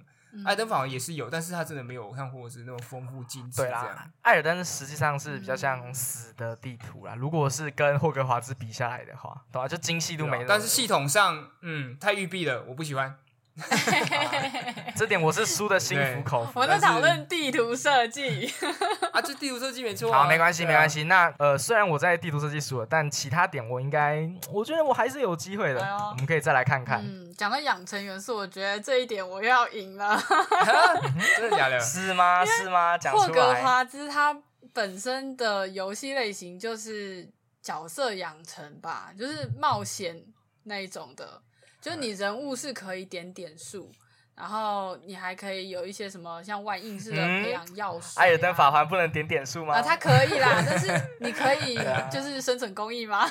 [0.45, 3.63] 艾登反而也是有，但是它真的没有像霍格是那么丰富精致。
[3.63, 7.15] 对啦，艾尔登实际上是比较像死的地图啦。
[7.15, 9.67] 如果是跟霍格华兹比下来的话，懂吧？
[9.67, 10.45] 就精细度没。
[10.47, 13.17] 但是系统上，嗯，太育碧了，我不喜欢。
[14.97, 16.61] 这点我是输的心服口服。
[16.61, 18.53] 我在讨论地图设计
[19.13, 20.13] 啊，这地图设计没错。
[20.13, 21.05] 好，没关系，没关系。
[21.05, 25.81] 那呃，虽然我在地图设计输了，但其他点我应该，我觉得我还是有机会的。
[26.11, 27.01] 我们可以再来看看。
[27.05, 30.19] 嗯，讲到养成元素，我觉得这一点我要赢了。
[31.37, 31.79] 真的假的？
[31.81, 32.45] 是吗？
[32.45, 32.97] 是吗？
[32.99, 33.27] 讲出来。
[33.27, 34.37] 霍格华兹它
[34.73, 37.29] 本身的游戏类型就是
[37.63, 40.25] 角色养成吧，就是冒险
[40.65, 41.43] 那一种的。
[41.81, 43.91] 就你人物是可以点点数。
[44.39, 48.17] 然后你还可以有一些什么像万应式的培养钥匙。
[48.17, 49.75] 艾尔登法环不能点点数吗？
[49.75, 51.77] 啊，它可以啦， 但是你可以
[52.11, 53.29] 就是生存公益吗？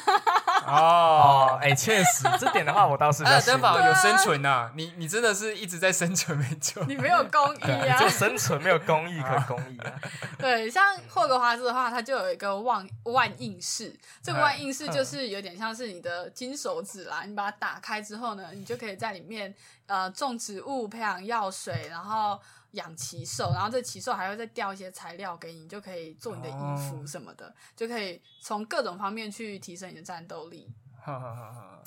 [0.68, 3.24] 哦，哎，确实， 这点的话我倒是。
[3.24, 6.84] 艾尔登法有生存呐，你你真的是一直在生存没错。
[6.86, 9.94] 你没有公益 啊，就生存没有公益可公益啊。
[10.38, 19.56] 对，像霍格华兹的话，它就有一个万万应式，这个万应式就是有点像是你的金手指啦，你把它打开之后呢，你就可以在里面。
[19.88, 22.40] 呃，种植物、培养药水，然后
[22.72, 30.72] 养奇兽，然后这奇兽还会再掉一些材料给你，就可以做你的衣服什么的，就可以从各种方面去提升你的战斗力。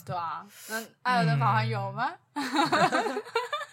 [0.04, 2.10] 对啊，那艾尔登法环有吗？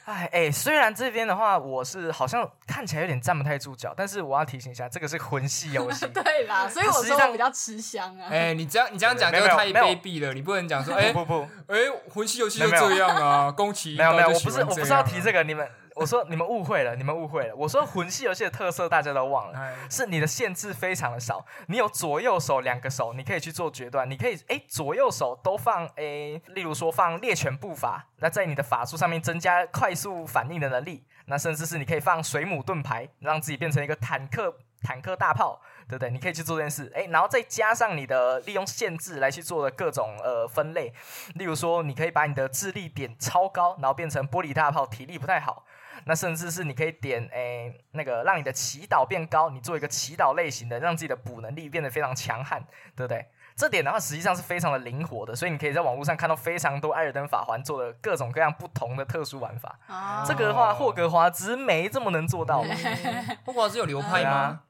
[0.08, 6.08] 哎哎，虽然这边的话，我是好像看起来有点站不太住脚，但是我要提醒一下，这个是魂系游戏。
[6.16, 8.28] 对啦，所以我说我比较吃香啊。
[8.30, 11.78] 哎，你这样你这样讲就太卑鄙了，你不能讲说哎不 不，哎
[12.14, 15.68] 魂系游戏就这样啊， 宫崎没有没有，我不是我不是要提这个，你们。
[15.98, 17.56] 我说你们误会了，你们误会了。
[17.56, 21.46] 我说魂系游戏的特色大家都忘了，是你的限制非常的少。
[21.68, 24.10] 你有左右手两个手，你可以去做决断。
[24.10, 31.04] 你可以诶左右手都放诶，例如说放猎犬步伐，那在你的法术上面增加快速反应的能力。
[31.26, 35.60] 那甚至是你可以放水母盾牌，让自己变成一个坦克坦克大炮。
[35.90, 36.10] 对不对？
[36.10, 40.94] 你可以去做这件事，诶，然后再加上你的利用限制来去做的各种呃分类，
[41.36, 45.64] 例如说，你可以把你的智力点超高，然后变成玻璃大炮，体力不太好。
[46.08, 52.64] 那甚至是你可以点哎那个让你的祈祷变高，你做一个祈祷类型的，让自己的补能力变得非常强悍，
[52.96, 53.26] 对不对？
[53.56, 59.80] 这点的话实际上是非常的灵活的，所以你可以在网络上看到非常多艾尔登法环做的各种各样不同的特殊玩法。
[60.28, 62.64] 这个的话，霍格华兹没这么能做到。
[63.44, 64.62] 霍格华兹有流派吗？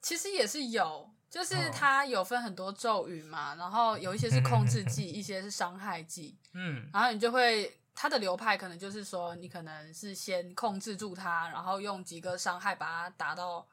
[0.00, 13.64] 其实也是有，就是它有分很多咒语嘛，然后有一些是控制技， 一些是伤害技，嗯，然后你就会它的流派可能就是说，你可能是先控制住他，然后用几个伤害把他打到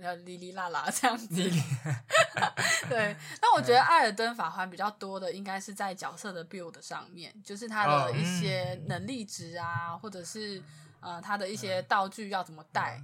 [0.00, 1.26] 呃哩哩啦啦这样子。
[1.34, 10.62] 对， 但我觉得艾尔登法环比较多的应该是在角色的 build 上面，就是他的一些能力值啊，或者是
[11.00, 13.02] 呃他的一些道具要怎么带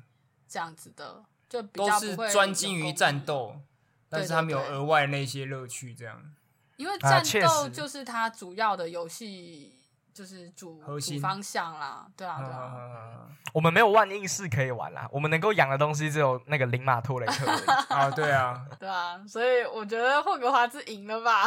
[0.48, 1.24] 这样子的。
[1.48, 3.60] 就比较不会专精于战斗，
[4.08, 6.32] 但是他没有额外那些乐趣，这样。
[6.76, 9.81] 因为战斗就是他主要的游戏。
[10.12, 13.28] 就是主主方向啦，对啊，对啊。
[13.52, 17.50] 我们没有万应式可以玩啦，我们能够养的东西只有那个灵马托雷克
[17.94, 21.44] 啊，对啊，对啊，所以我觉得霍格华兹赢了吧？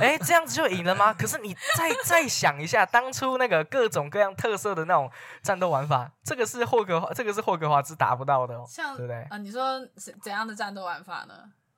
[0.00, 1.12] 哎，这样子就赢了吗？
[1.18, 5.10] 可是你再 再想一下，当初那个各种各样特色的那种
[5.42, 9.22] 战斗玩法，这个是霍格华，这个是霍格华兹达不到的哦，像对不对？
[9.30, 11.34] 啊，你说怎怎样的战斗玩法呢？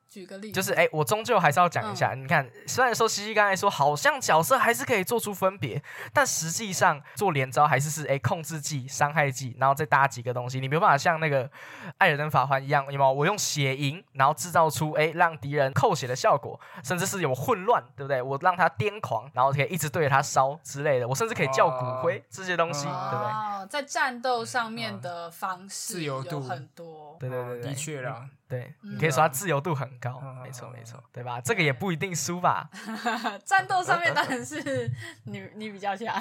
[0.08, 2.14] 举个例子，就是哎，我终究还是要讲一下。
[2.14, 10.60] 你看，虽然说西西刚才说好像角色还是可以做出分别，但实际上做连招还是是哎控制技、伤害技，然后再搭几个东西。
[10.60, 11.50] 你没有办法像那个
[11.98, 13.12] 艾尔登法环一样，有没有？
[13.12, 18.22] 我用血银，然后制造出哎让敌人扣血的效果，甚至是有混乱，对不对？
[18.22, 21.06] 我让他癫狂，然后可以一直对着他烧之类的。
[21.06, 23.68] 我甚至可以叫骨灰这些东西，对不对？
[23.68, 28.28] 在战斗上面的方式自由度很多，对对对，的确啦。
[28.48, 31.38] 对，你可以说他自由度很高，没错没错，对吧？
[31.38, 32.70] 这个也不一定输吧。
[33.44, 34.90] 战斗上面当然是
[35.24, 36.14] 你你比较强。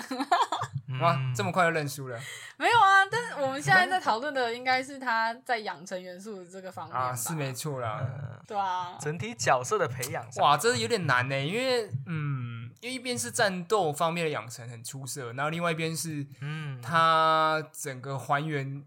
[1.02, 2.20] 哇，这么快就认输了？
[2.58, 8.06] 没有啊，但是我们现在在讨论的应该是他在养成元素这个方面啊，是没错啦。
[8.46, 18.84] 对啊，整体角色的培养，哇，这有点难呢，因为嗯，因为一边是战斗方面的养成很出色，然后另外一边是嗯，他整个还原。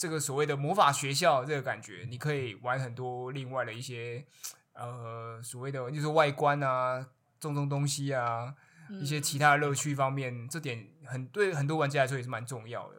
[0.00, 4.24] 这个所谓的魔法学校这个感觉，你可以玩很多另外的一些
[4.72, 7.06] 呃所谓的就是外观啊、
[7.38, 8.54] 种种东西啊，
[8.98, 12.94] 一些其他的乐趣方面，这点很对很多玩家来说也是蛮重要的。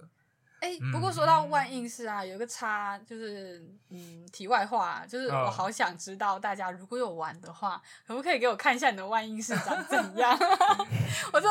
[0.59, 10.37] 哎，不过说到万应室啊，有个差就是，嗯，题外话，就是我好想知道大家如果有玩的话，可不可以给我看一下你的万应室长怎样？
[11.33, 11.50] 我真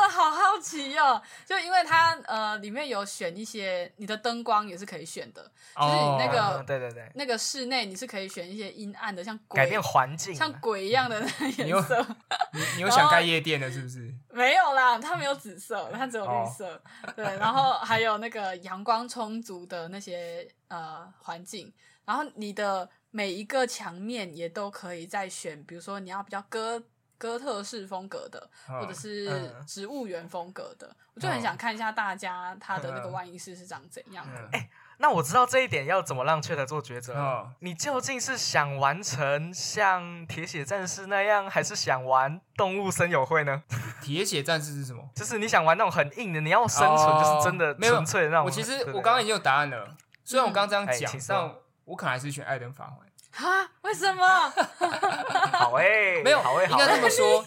[0.51, 5.41] 好好奇哦，就因为它呃里面有选一些，你的灯光也是可以选的，
[5.75, 11.21] 就是你那个对对对，那个室内你是可以选一些阴暗的，像改变环境，像鬼一样的
[11.57, 12.05] 颜色。
[12.53, 14.13] 你你有想盖夜店的是不是？
[14.31, 16.81] 没有啦，它没有紫色，它只有绿色。
[17.15, 21.71] 对，然后还有那个阳光充足的那些呃环境，
[22.05, 26.81] 然后你的每一个墙面也都可以再选，比如说你要比较哥
[27.21, 34.49] 哥特式风格的，或者是植物园风格的，我就很想看一下大家他的那个万一室是长怎样的。
[34.53, 34.69] 哎。
[34.97, 37.49] 那我知道这一点要怎么让雀的做抉择。
[37.57, 43.63] 你究竟是想完成像铁血战士那样，还是想玩动物森友会呢？
[43.99, 45.09] 铁血战士是什么？
[45.15, 48.45] 就是你想玩那种很硬的，你要生存，就是真的纯粹的那种。
[48.45, 51.51] 我其实我刚刚已经有答案了，虽然我刚刚这样讲，但
[51.85, 52.99] 我可能还是选艾登法环。
[53.31, 53.71] 哈？
[53.81, 54.25] 为什么？
[55.53, 57.45] 好诶， 没有，好诶，应该这么说。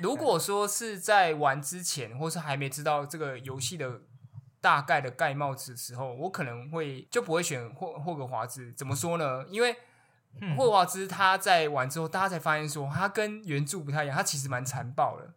[0.00, 4.00] 如果说是在玩之前，或是还没知道这个游戏的。
[4.58, 8.72] 大概的盖帽子的时候，我可能会就不会选霍霍格华兹。
[8.72, 9.44] 怎么说呢？
[9.48, 9.76] 因为
[10.56, 15.30] 霍格华兹他在玩之后，大家才发现说他跟原著不太一样，他其实蛮残暴的。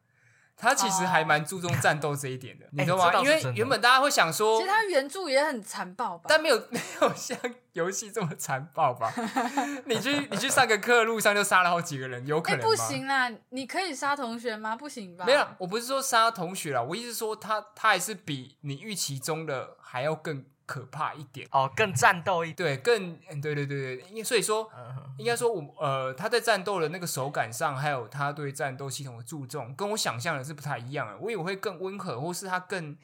[0.60, 3.12] 他其实还蛮注重战斗这一点的， 你知道吗？
[3.24, 7.38] 因为原本大家会想说，其实他原著也很残暴吧，但没有 没有像
[7.72, 9.14] 游戏这么残暴吧？
[9.86, 12.66] 你去你去上个课，路上就杀了好几个人，有可能吗？
[12.66, 14.76] 不行啦，你可以杀同学吗？
[14.76, 15.26] 不行吧？
[15.26, 20.44] 没有，我不是说杀同学啦，我意思说他他还是比你预期中的还要更。
[20.70, 24.70] 可怕一点哦，更战斗一点对，更对对对对，因所以说
[25.18, 31.18] 应该说，我呃，他在战斗的那个手感上，还有他对战斗系统的注重，跟我想象的是不太一样的。
[31.18, 32.96] 我以为会更温和，或是他更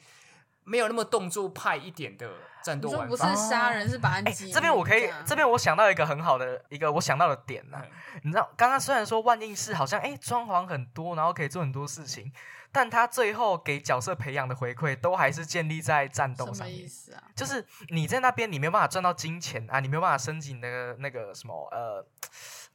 [0.62, 2.30] 没有那么动作派一点的
[2.62, 3.06] 战斗玩法。
[3.08, 4.52] 不是杀人，是把击。
[4.52, 7.82] 这边我可以，这边我想到一个很好的一个我想到的点呢。
[8.22, 12.30] 你知道，刚刚虽然说万应室好像哎装潢很多，然后可以做很多事情。
[12.76, 16.56] 但他最后给角色培养的回馈，都还是建立在战斗上面。
[16.56, 17.22] 什么意思啊？
[17.34, 22.06] 就是你在那边，你没有办法赚到金钱啊，你没有办法升级那个那个什么呃，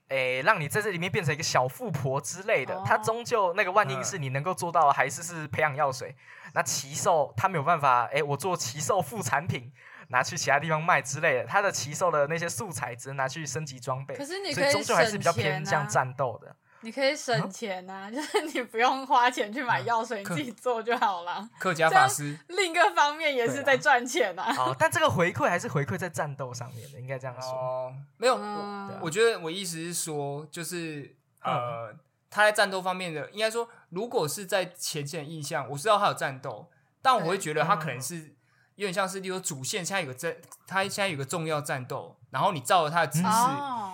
[0.08, 2.82] 诶，让你在这里面变成一个小富婆之类的。
[2.84, 6.16] 他终究那个万应是你能够做到的，还是是培养药水。
[6.56, 9.72] 那奇兽他没有办法，诶，我做奇兽副产品
[10.08, 11.46] 拿去其他地方卖之类的。
[11.46, 14.16] 他的奇兽的那些素材只能拿去升级装备。
[14.16, 16.56] 可是你可以终究还是比较偏向战斗的。
[16.82, 21.48] 你可以省钱呐， 就是你不用花钱去买药水，你自己做就好了。
[21.60, 24.52] 客家法师另一个方面也是在赚钱呐。
[24.54, 27.52] 好，但这个回馈还是回馈在战斗上面的，应该这样说。
[27.52, 31.94] 哦，没有，我我觉得我意思是说，就是呃，
[32.30, 36.70] 他在战斗方面的，应该说，如果是在前线印象，我知道他有战斗，
[37.02, 38.36] 但我会觉得他可能是。
[38.76, 43.26] 有点像是，例如主线现在有个战，他现在有个重要战斗，然后你照着他的指示，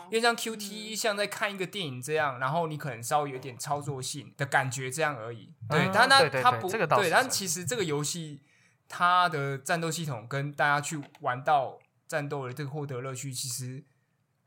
[0.10, 5.54] 因为像 Q T 像在看一个电影这样，然后你可能稍微有点操作性的感觉这样而已。
[5.70, 8.42] 对，但那它不，对，但其实这个游戏
[8.88, 13.84] 它的战斗系统跟大家去玩到战斗的这个获得乐趣，其实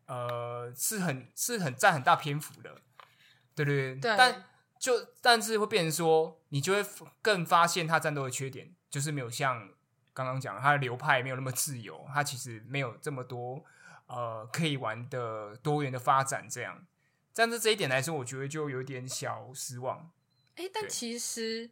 [0.07, 2.77] 呃是很是很占很大篇幅的，
[3.55, 4.17] 对对对。
[4.17, 4.45] 但
[4.79, 6.85] 就但是会变成说，你就会
[7.23, 9.69] 更发现它战斗的缺点，就是没有像。
[10.13, 13.65] 刚刚讲，它的流派没有那么自由，它其实没有这么多
[14.11, 16.85] 呃可以玩的多元的发展，这样，
[17.33, 20.11] 但是这一点来说，我觉得就有点小失望。
[20.57, 21.71] 哎，但其实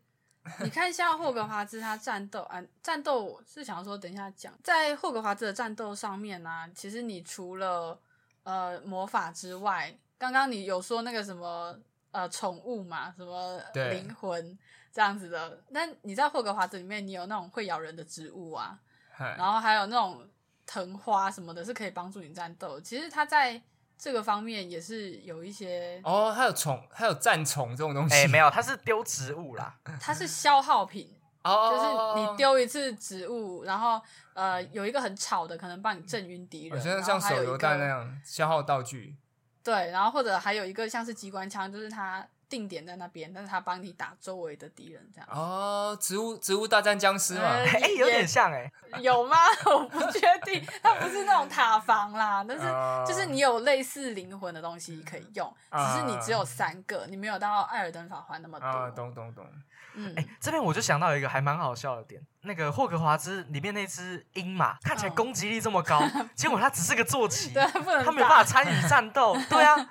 [0.60, 8.00] 你看一下霍格华兹，他战斗啊，战斗是想说等一下讲，在霍格华兹的战斗上面呢，其实你除了
[8.44, 11.78] 呃魔法之外，刚刚你有说那个什么
[12.12, 14.58] 呃宠物嘛，什么灵魂。
[14.90, 18.76] 这样子的，那你在霍格华兹里面，你有那种会咬人的植物啊，
[19.16, 20.26] 然后还有那种
[20.70, 22.78] 藤花什么的，是可以帮助你战斗。
[22.78, 23.60] 其实它在
[23.96, 28.14] 这个方面也是有一些哦，还有虫，还有战虫这种东西。
[28.14, 31.10] 哎，没有，它是丢植物啦， 它是消耗品，
[31.42, 33.98] 哦就是你丢一次植物，然后
[34.34, 39.16] 呃有一个很吵的，可能帮你震晕敌人，像像手榴弹那样消耗道具。
[39.64, 42.28] 对，然后或者还有一个像是机关枪，就是它。
[42.48, 45.96] 定点在那边，但是他帮你打周围的敌人，这样哦。
[46.00, 48.70] 植物植物大战僵尸嘛，哎，有点像哎，
[49.00, 49.36] 有吗？
[49.66, 52.64] 我不确定，它不是那种塔防啦，但是
[53.06, 58.90] 就是你有类似灵魂的东西可以用，只是你只有三个，你没有到艾尔登法环那么多。
[58.92, 59.46] 懂懂懂。
[59.94, 66.00] 嗯，哎，这边我就想到一个还蛮好笑的点，那个霍格华兹里面那只鹰马，看起来攻击力这么高，
[66.34, 69.76] 结果它只是个坐骑，它没有办法参与战斗，对啊。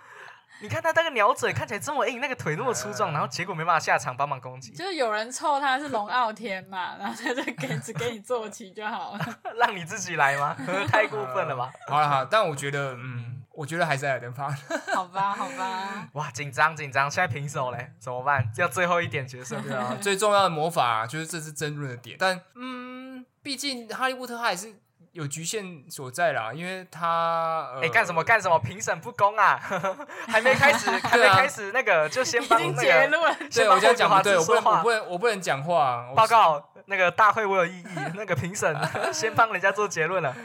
[0.60, 4.72] 你看他那个鸟嘴看起来这么硬，那个腿那么粗壮， 然后结果没办法下场帮忙攻击。
[4.72, 9.20] 就是有人凑他是龙傲天嘛， 然后他就给只给你坐骑就好了，
[9.55, 10.55] 让你自己来吗？
[10.88, 11.72] 太过分了吧！
[11.88, 14.55] 好了好，但我觉得，嗯，我觉得还是艾尔登法。
[14.93, 16.08] 好吧好吧。
[16.14, 18.49] 哇，紧张紧张，现在平手嘞，怎么办？
[18.58, 24.74] 要最后一点决胜对啊，最重要的魔法就是这是争论的点，但嗯，毕竟哈利波特他也是。
[25.18, 29.57] 有局限所在啦，因为他哎干什么干什么评审不公啊，
[30.30, 36.07] 还没开始 还没开始那个就先帮那个，对我这样讲话对，我不能我不能我不能讲话。
[36.15, 38.72] 报告那个大会我有异议，那个评审
[39.11, 40.36] 先帮人家做结论了。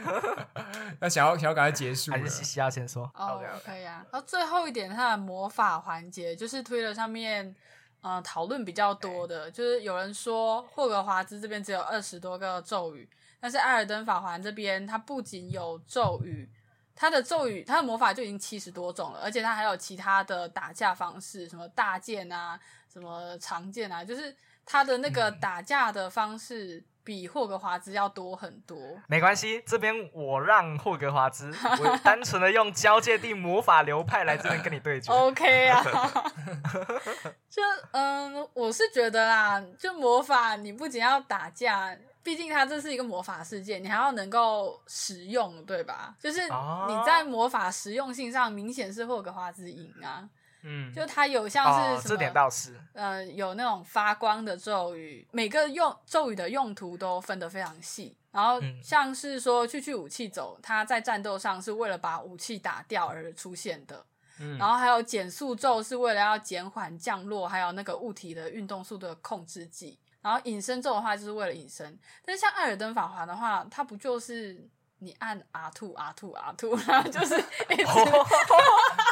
[0.99, 4.03] 那想要想要赶快结束，还是西西要先说？OK OK 啊。
[4.11, 7.55] 然后最后一点，他的魔法环节就是推了上面
[8.01, 13.07] 呃讨论比较多的，就是有人说霍格华兹这边只有二十多个咒语。
[13.43, 16.49] 但是艾尔登法环这边，它不仅有咒语，
[16.95, 24.33] 它的咒语，它的魔法就已经七十多种了，而且它还有其他的打架方式，什么大剑啊，什么长剑啊，就是
[24.65, 28.77] 它的那个打架的方式比霍格华兹要多很多。
[29.07, 35.11] 没关系，这边我让霍格华兹，我单纯的用交界地魔法流派来这边跟你对决。
[35.11, 35.83] OK 啊，
[37.51, 41.93] 就嗯，我是觉得啦，就魔法你不仅要打架。
[42.23, 46.15] 毕竟它这是一个魔法世界，你还要能够使用，对吧？
[46.19, 50.27] 就是你在魔法实用性上明显是霍格华兹赢啊。
[50.65, 58.17] 嗯，就它有像是什么，这点倒是，呃，有那种发光的咒语，每个用咒语的用途都分得非常细。
[58.31, 64.05] 然后像是说去去武器走，它在战斗上是为了把武器打掉而出现的。
[64.39, 69.99] 嗯，然后还有减速咒是为了要减缓降落，还有那个物体的运动速度的控制剂。
[70.23, 71.95] 然后隐身咒的话就是为了隐身。
[72.25, 74.67] 但是像艾尔登法环的话，它不就是
[74.97, 77.35] 你按 R two R two R two，然后就是
[77.69, 77.83] 一直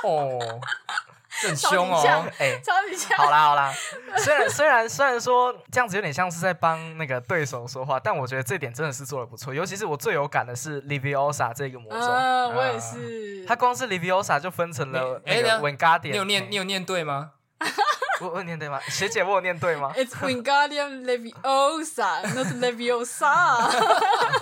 [0.03, 0.59] 哦。
[1.43, 3.18] 很凶哦，哎，超级强。
[3.18, 3.74] 好啦好啦，
[4.20, 9.53] 虽然虽然虽然说这样子有点像是在帮那个对手说话，但我觉得这点真的是做的不错。
[9.53, 13.45] 尤其是我最有感的是 Liviosa 这个魔咒，我也是。
[13.45, 17.32] 他光是 Liviosa 就分成了那个 Wingardium，你有念你有念对吗？
[18.22, 18.80] 我我念对吗？
[18.88, 23.70] 学姐，我有念对吗？It's Wingardium Leviosa，not Leviosa。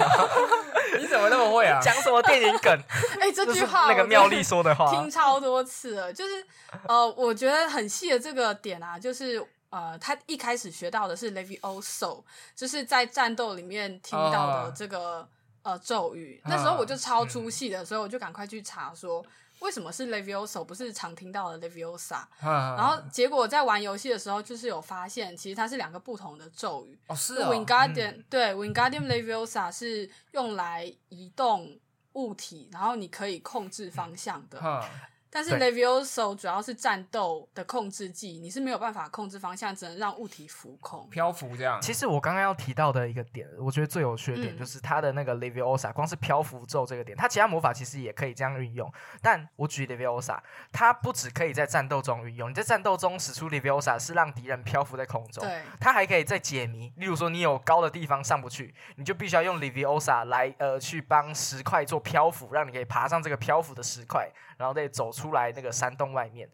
[0.99, 1.79] 你怎么那么会啊？
[1.81, 2.77] 讲什么电影梗？
[3.21, 6.11] 哎，这句话那个妙丽说的话，听超多次了。
[6.11, 6.45] 就是
[6.87, 12.23] 呃，我觉得很细的这个点啊，就是呃，他一开始学到的是 Levioso，
[12.55, 15.27] 就是在战斗里面听到的这个
[15.63, 16.41] 呃咒语。
[16.45, 19.25] 那时候我就超出戏的，所以我就赶快去查说。
[19.59, 22.23] 为什么是 Levioso 不是常听到的 Leviosa？
[22.41, 26.97] 然后结果在玩游戏的时候，就是有发现，其实它是两个不同的咒语。
[27.07, 31.79] 哦，是 Wingardium 对 Wingardium Leviosa 是用来移动
[32.13, 34.59] 物体，然后你可以控制方向的。
[35.31, 41.79] 但是 Levioso 主要是战斗的控制技，你是没有办法控制方向，只能让物体浮空、漂浮这样。
[41.81, 48.91] 其实我刚刚要提到的一个点，我觉得最有趣的点就是它的那个 Leviosa，光是漂浮咒这个点，它其他魔法其实也可以这样运用。
[49.21, 50.39] 但我举 Leviosa，
[50.71, 56.91] 它不只可以在战斗中运用，你在战斗中使出 Leviosa 是让敌人漂浮在空中，对，它还可以在解谜。
[56.97, 64.27] 例如说你有高的地方上不去，你就必须要用 Leviosa 来呃去帮石块做漂浮，让你可以爬上这个漂浮的石块。
[64.59, 66.49] 然后再走出来那个山洞外面，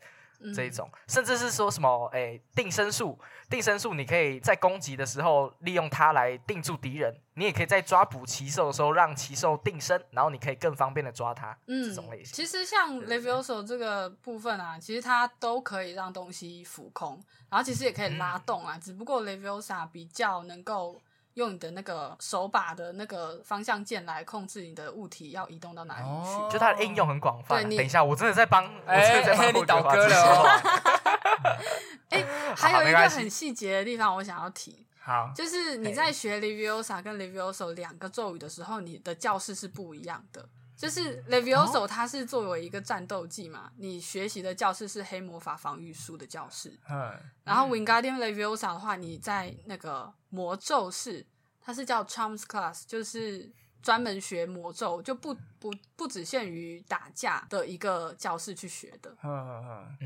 [0.54, 3.18] 这一种，甚至是说什么，哎，定身术，
[3.50, 11.58] 定身术，你可以在攻击的时候利用它来定住敌人，你也可以在抓捕奇兽的时候让奇兽定身，然后你可以更方便的抓它。
[11.66, 12.32] 嗯，这种类型。
[12.34, 21.02] 其实像 Levioso 这个部分啊，其实它都可以让东西浮空，然后其实也可以拉动啊，只不过 Leviosa 比较能够。
[21.36, 27.64] 用你的那个手把的那个方向键来控制你的物体要移动到哪里去，就它的应用很广泛。
[27.64, 30.62] 对，等一下，我真的在帮，我真的在帮你导歌了。
[32.10, 32.26] 哎，
[32.56, 34.86] 还有一个很细节的地方，我想要提。
[35.00, 37.72] 好，就是你在学 l i v i o s a 跟 l i v i o s o
[37.74, 40.48] 两个咒语的时候，你的教室是不一样的。
[40.76, 46.78] 就是 Levioso，它是作为一个战斗技嘛，你学习的教室是黑魔法防御术的教室。
[46.90, 51.26] 嗯，然后 Wingardium Leviosa 的话，你在那个魔咒室，
[51.62, 53.52] 它是叫 Charms Class，就是。
[53.86, 59.16] 专门学魔咒就不不不只限于打架的一个教室去学的，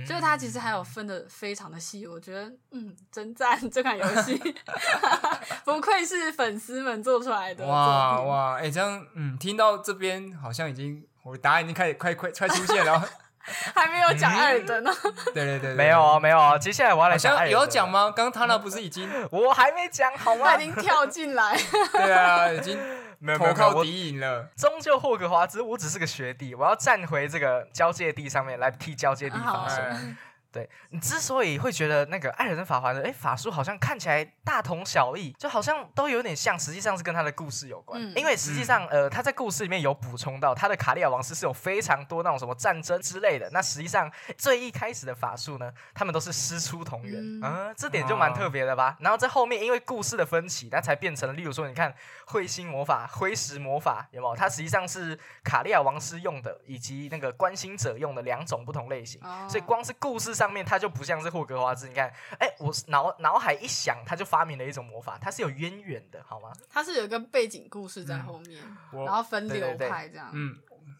[0.06, 2.06] 就是它其实还有分的非常的细。
[2.06, 4.38] 我觉得，嗯，真赞这款游戏
[5.64, 7.66] 不愧是粉丝们做出来的。
[7.66, 13.00] 哇哇，哎，这样，嗯，听到这边好像已经，我答案已经开始快快快出现了，
[13.74, 14.92] 还没有讲艾尔登呢。
[15.34, 17.50] 对对对，没有啊，没有啊，接下来我要来讲。
[17.50, 18.12] 有讲吗？
[18.14, 20.46] 刚刚他那不是已经，我还没讲好吗？
[20.46, 21.58] 他已经跳进来。
[21.94, 22.78] 对啊，已经。
[23.20, 24.50] 没有没有，靠敌营了。
[24.56, 30.18] 终究霍格华兹，我只是个学弟，我要站回这个交界地上面来替交界地发声。
[30.52, 38.02] 对你之所以会觉得那个艾尔登法环的哎法术好像看起来大同小异，就好像都有点像，实际上是跟他的故事有关。
[38.16, 43.48] 因为实际上呃他在故事里面有补充到，他的卡利亚王室是有非常多那种什么战争之类的。
[43.52, 48.98] 那实际上最一开始的法术呢，他们都是师出同源啊，这点就蛮特别的吧。
[49.02, 51.94] 然后在后面因为故事的分歧，那才变成了，例如说你看
[52.26, 54.36] 彗星魔法、灰石魔法有没有？
[54.36, 59.22] 它实际上是卡利亚王师用的，以及那个关心者用的两种不同类型。
[59.48, 60.39] 所以光是故事。
[60.40, 66.54] 上面它就不像是霍格华兹，你看，哎，我脑脑海一想，他就发明了一种魔法，它是有渊源的，好吗？
[66.70, 68.64] 它是有一个背景故事在后面，
[68.94, 70.30] 然后分流派这样。
[70.32, 70.58] 嗯，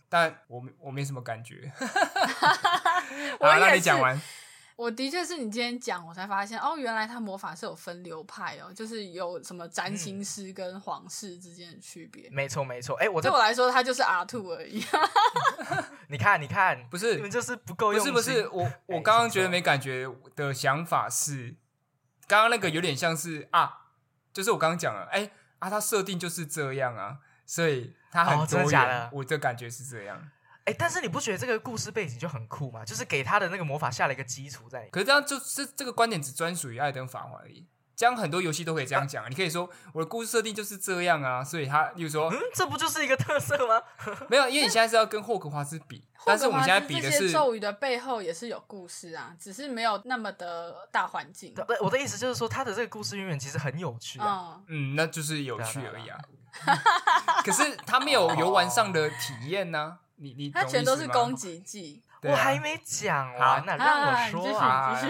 [0.10, 1.72] 但我我没什么感觉。
[3.40, 4.22] 我那你讲完。
[4.80, 12.30] 我的确是你今天讲，我才发现哦，原来他魔法是有分流派哦，就是有什么占星师跟皇室之间的区别。
[12.30, 12.96] 没错，没错。
[12.96, 14.82] 哎，我对我来说，他就是 R two 而已。
[16.08, 18.14] 你看，你看，不是你们就是不够用心。
[18.14, 21.58] 不是，不是，我 我刚刚觉得没感觉的想法是，
[22.26, 23.88] 刚刚那个有点像是啊，
[24.32, 29.10] 就是我刚刚讲了，哎啊，他设定就是这样啊，所以他很多元。
[29.12, 30.32] 我的感觉是这样。
[30.70, 32.86] 哎，但是你不觉得这个故事背景就很酷吗？
[32.86, 34.88] 就是给他的那个魔法下了一个基础在。
[34.92, 37.66] 可是这样就是这个观点只专属于艾登法环而已。
[37.96, 39.30] 这样很多游戏都可以这样讲。
[39.30, 43.82] 你可以说我的故事设定就是这样啊，所以他，例如说，嗯，这不就是一个特色吗？
[44.30, 51.54] 没有，因为你现在是要跟霍格华兹比，但是我们现在比的是咒语的背后也是有故事啊，只是没有那么的大环境。
[51.54, 54.62] 对，我的意思就是说，他的这个故事渊源其实很有趣啊。
[54.68, 56.18] 嗯，那就是有趣而已啊。
[57.44, 59.98] 可是他没有游玩上的体验呢。
[60.20, 65.02] 你你他全都是攻击技，我还没讲完呢，让我说啊。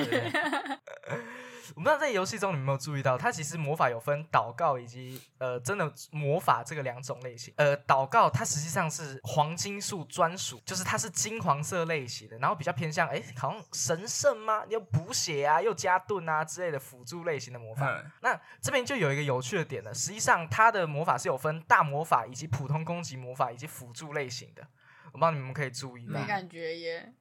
[1.76, 7.54] 我不知道在游戏中你有没有注意到，它其实魔法有分祷告以及呃真的魔法这个两种类型。
[7.56, 14.64] 呃，祷告它实际上是黄金树专属，就是它是金黄色类型的，然后比较偏向哎，好像神圣吗？
[14.68, 18.04] 又补血啊，又加盾啊之类的辅助类型的魔法。
[18.22, 24.68] 那这边就有一个有趣的点了，实际上它的魔法是有分大魔法以及普通攻击魔法以及辅助类型的。
[25.12, 27.14] 我不知道你们可以注意，没感觉耶。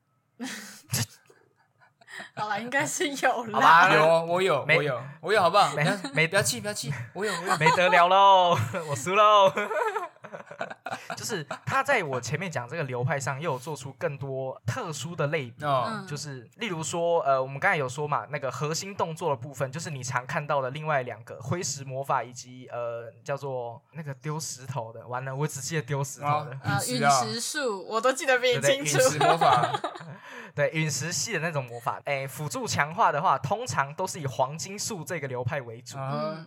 [2.35, 3.93] 好了，应该是有了。
[3.95, 5.73] 有，我有，我有，我有，好不好？
[5.75, 5.85] 没，
[6.15, 8.59] 没，不要气，不要气，我有，我有，没得了喽，
[8.91, 9.53] 我输喽。
[11.17, 15.65] 就是他在我前面讲这个流派上，又有做出更多特殊的类比，
[16.07, 25.07] 就是例如说，呃，我们刚才有说嘛，那个核心动作的部分，就是你常看到的另外两个灰石魔法，以及呃叫做那个丢石头的。
[25.07, 26.53] 完了，我只记得丢石头的。
[26.63, 28.99] 啊，陨石术，我都记得比你清楚。
[28.99, 29.81] 陨石魔法，
[30.55, 32.01] 对，陨石系的那种魔法。
[32.05, 35.97] 哎，辅助强化的话，通常都是以黄金术这个流派为主。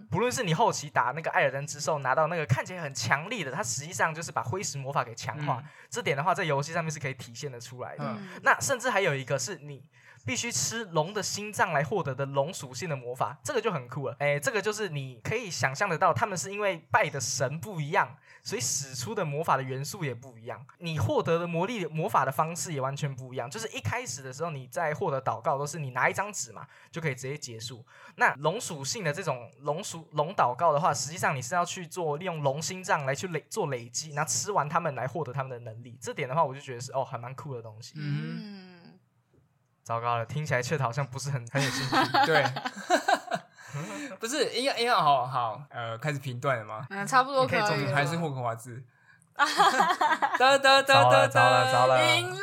[0.09, 8.17] 不论是你后期打那个艾尔登之兽，拿到那个看起来很强力的，它实际上就是把灰石魔法给强化，这点的话在游戏上面是可以体现的出来的。
[8.43, 9.83] 那甚至还有一个是你
[10.25, 14.15] 必须吃龙的心脏来获得的龙属性的魔法，这个就很酷了。
[14.19, 18.15] 哎，这个就是你可以想象得到，他们是因为拜的神不一样。
[18.43, 23.49] 所以使出的魔法的元素也不一样，你获得的魔力魔法的方式也完全不一样。
[23.49, 27.85] 就是一开始的时候，你在获得祷告都是你拿一张纸嘛，就可以直接结束。
[28.15, 35.97] 那龙属性的这种龙属龙祷告的话，实际上你是要去做利用龙心脏来去累做累积，然后吃完它们来获得他们的能力。
[36.01, 37.93] 这点的话，我就觉得是哦，还蛮酷的东西。
[37.97, 38.99] 嗯，
[39.83, 41.95] 糟糕了，听起来确实好像不是很很有兴趣。
[42.25, 42.43] 对。
[44.19, 46.85] 不是，应该应该好好呃，开始评断了吗？
[46.89, 47.59] 嗯，差不多可以。
[47.93, 48.83] 还是霍格华兹？
[50.37, 52.39] 得得得得得，赢了！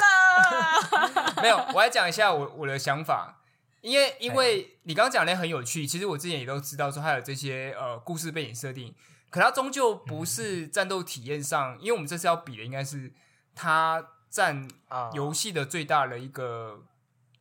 [1.43, 3.41] 没有，我来讲一下我我的想法，
[3.83, 8.95] 因为因为你刚刚讲的很有趣，其实我之前也都知道说它有这些呃故事背景设定，
[9.31, 13.13] 可它终究不是战斗体验上，因为我们这次要比的应该是
[13.55, 14.67] 它占
[15.13, 16.83] 游戏的最大的一个。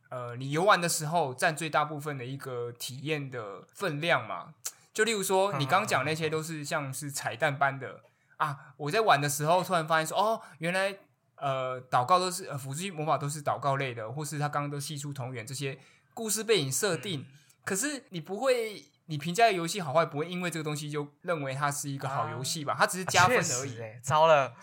[0.08, 4.54] 呃，你游玩的时候占最大部分的一个体验的分量嘛？
[4.94, 8.00] 就例如说，你刚讲那些都是像是彩蛋般的
[8.38, 8.74] 啊！
[8.76, 10.96] 我在玩的时候突然发现说，哦，原来
[11.36, 15.78] 呃，祷告都是呃辅助魔法都是祷告类的，或是他刚刚都系出同源这些
[16.14, 17.26] 故事背景设定。
[17.64, 22.76] 可是你不会，你评价游戏好坏不会因为这个东西就认为它是一个好游戏吧？
[22.78, 23.78] 它只是加分而已。
[24.02, 24.54] 糟了。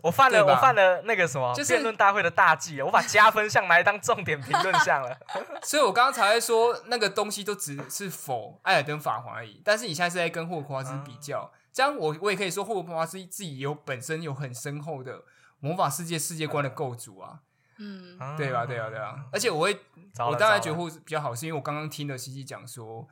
[0.00, 5.18] 我犯了，我犯了那个什么辩论大会的大忌我把加分项拿来当重点评论项了。
[5.64, 9.60] 所以我刚刚才会说那个东西都只是否艾尔登法环而已。
[9.64, 15.24] 但是你现在是在跟霍格华兹比较，这样我我也可以说霍格华兹自己有本身有很深厚的
[15.58, 17.40] 魔法世界世界观的构筑啊。
[17.78, 18.64] 嗯，对吧？
[18.64, 19.24] 对啊，对啊。
[19.32, 19.80] 而且我会，
[20.18, 23.08] 我当然觉得霍比较好，是因为我刚刚听了西西讲说，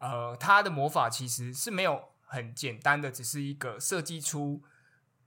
[0.00, 4.62] 呃，他的魔法其实是没有很简单的，只是一个设计出。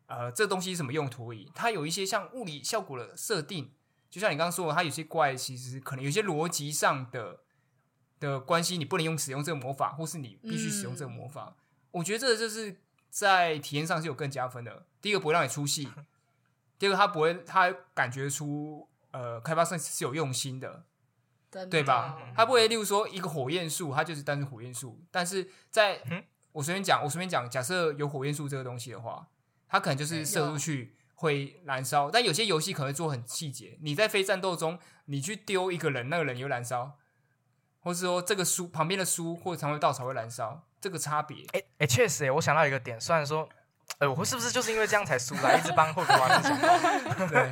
[0.08, 1.30] 呃，这东西是什么用途？
[1.30, 1.50] 而已？
[1.56, 3.72] 它有一些像物理效果的设定，
[4.12, 7.40] 就像你刚刚说的，它有些怪其实可能有些逻辑上的
[8.20, 11.56] 的关系，你不能用使用这个魔法，或是你必须使用这个魔法。
[11.92, 14.86] 我觉得这个就是在体验上是有更加分的。
[15.02, 15.90] 第一个不会让你出戏，
[16.78, 20.86] 第二个它不会，它感觉出呃开发商是有用心的，
[21.70, 22.18] 对吧？
[22.36, 29.28] 它不会，例如说一个火焰树，它就是单纯火焰树，但是在嗯我随便讲，我随便讲，假设有火焰树这个东西的话。
[29.66, 33.76] 它可能就是射出去会燃烧，但有些游戏可能做很细节。
[33.82, 36.92] 你在非战斗中，你去丢一个人，那个人又燃烧，
[37.80, 41.44] 或是说这个书旁边的书或者常规稻草会燃烧，这个差别。
[41.54, 43.50] 哎哎，确实哎，我想到一个点，虽然说，
[43.98, 45.58] 呃，我是不是就是因为这样才输了？
[45.58, 47.50] 一直帮霍格华兹想，对。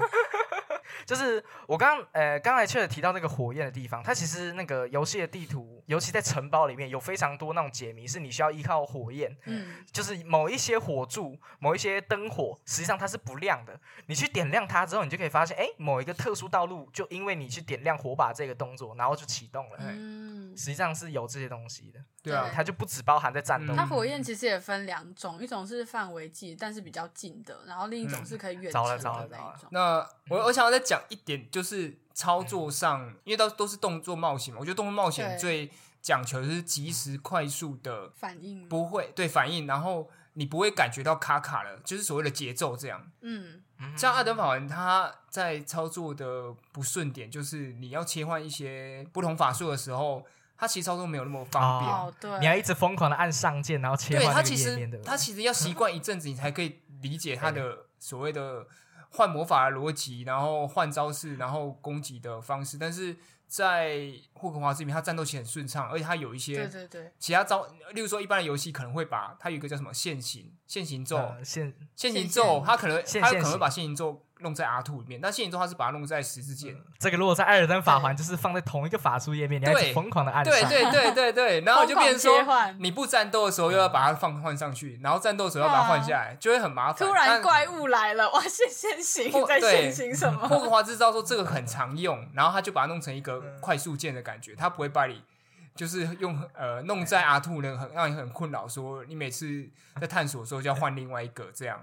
[1.12, 13.78] 就是我刚呃刚才确实提到那个火焰的地方，它其实那个游戏的地图，尤其在城堡里面有非常多那种解谜，是你需要依靠火焰，嗯，就是某一些火柱、某一些灯火，实际上它是不亮的。
[14.06, 19.80] 你去点亮它之后，你就可以发现，哎，某一个特殊道路就因为你去点亮火把这个动作，然后就启动了。
[19.80, 20.21] 嗯，
[20.56, 22.00] 实际上是有这些东西的。
[22.24, 23.76] 对啊，它就不只包含在战斗。
[23.76, 28.98] 它火焰其实也分两种，一种是范围技，但是比较近的，然后另一种是可以远程的
[29.30, 29.70] 那一种。
[29.72, 35.72] 那我我想要再讲一点，就是操作上，因为都都是动作冒险嘛，我觉得动作冒险最
[36.02, 43.12] 讲求的是及时快速的反应，不会对反应，然后你不会感觉到卡卡了，就是所谓的节奏这样。
[43.22, 43.64] 嗯。
[43.98, 50.24] 像阿德法文，他在操作的不顺点，就是你要切换一些不同法术的时候，
[50.62, 51.92] 他其实操作没有那么方便。
[51.92, 58.68] 哦，对，你要一直疯狂的按上键，然后切换它其实他其实要习惯一阵子，你才可以理解他的所谓的
[59.10, 62.78] 换魔法的逻辑，然后换招式，然后攻击的方式。
[62.78, 74.24] 但是在霍格华兹里面，他战斗其实很顺畅，而且他有一些对对对其他招，例如说一般的游戏可能会把它有一个叫什么现行现行咒现现行咒，他可能他可能会把现行咒。
[74.42, 76.76] 弄在 R two 里面，但现行咒它是把它弄在十字键。
[77.00, 80.44] 这个如果在艾尔登法环，就是放在同一个法术页面，你要疯狂的按。
[80.44, 87.08] 对对对对对， 然后就变成说，你不战斗的时候又要把它放换上去，然后战斗的时候要把它换下来，就会很麻烦。
[87.08, 88.42] 突然怪物来了，哇！
[88.42, 90.48] 现现行在现行什么？
[90.48, 95.22] 霍格华兹知道说这个很常用，然后他就把它弄成一个快速键的感觉，他不会把你
[95.74, 99.66] 就是用呃弄在 R two 呢，很让你很困扰，说你每次
[100.00, 101.80] 在探索的时候就要换另外一个这样。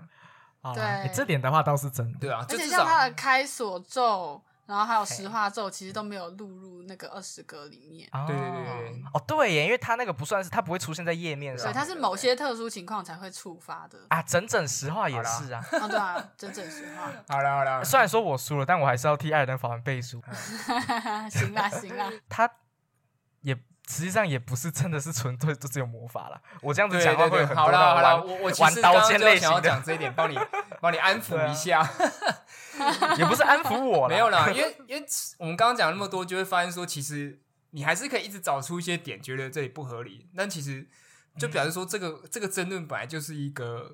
[0.74, 2.18] 对，这点的话倒是真的。
[2.18, 8.08] 对啊，而且像他的开锁咒，然后还有石化咒，其实都没有录入那个二十格里面。
[8.26, 13.98] 对对对，哦对耶，因为它那个不算是，它不会出现在页面上，对，它是某些特殊情况才会触发的。
[14.08, 15.64] 啊，整整石化也是啊。
[15.80, 17.10] 啊，对啊，整整石化。
[17.28, 20.22] 好了好了，虽然说我输了，但我还是要替艾尔登法环背书。
[21.30, 22.50] 行啦行啦， 他也。
[23.88, 26.40] 实际上也不是真的是纯粹就只有魔法了。
[26.60, 30.38] 我这样子讲话会很好了好了，我我玩刀剑类型的讲这一点，帮你
[30.80, 31.88] 帮你安抚一下，
[33.16, 35.06] 也不是安抚我，没有啦，因为因为
[35.38, 40.28] 我们刚刚讲那么多，就会发现说，其实你还是可以一直找出一些点，觉得这里不合理。
[40.36, 40.86] 但其实
[41.38, 43.90] 就表示说，这个这个争论本来就是一个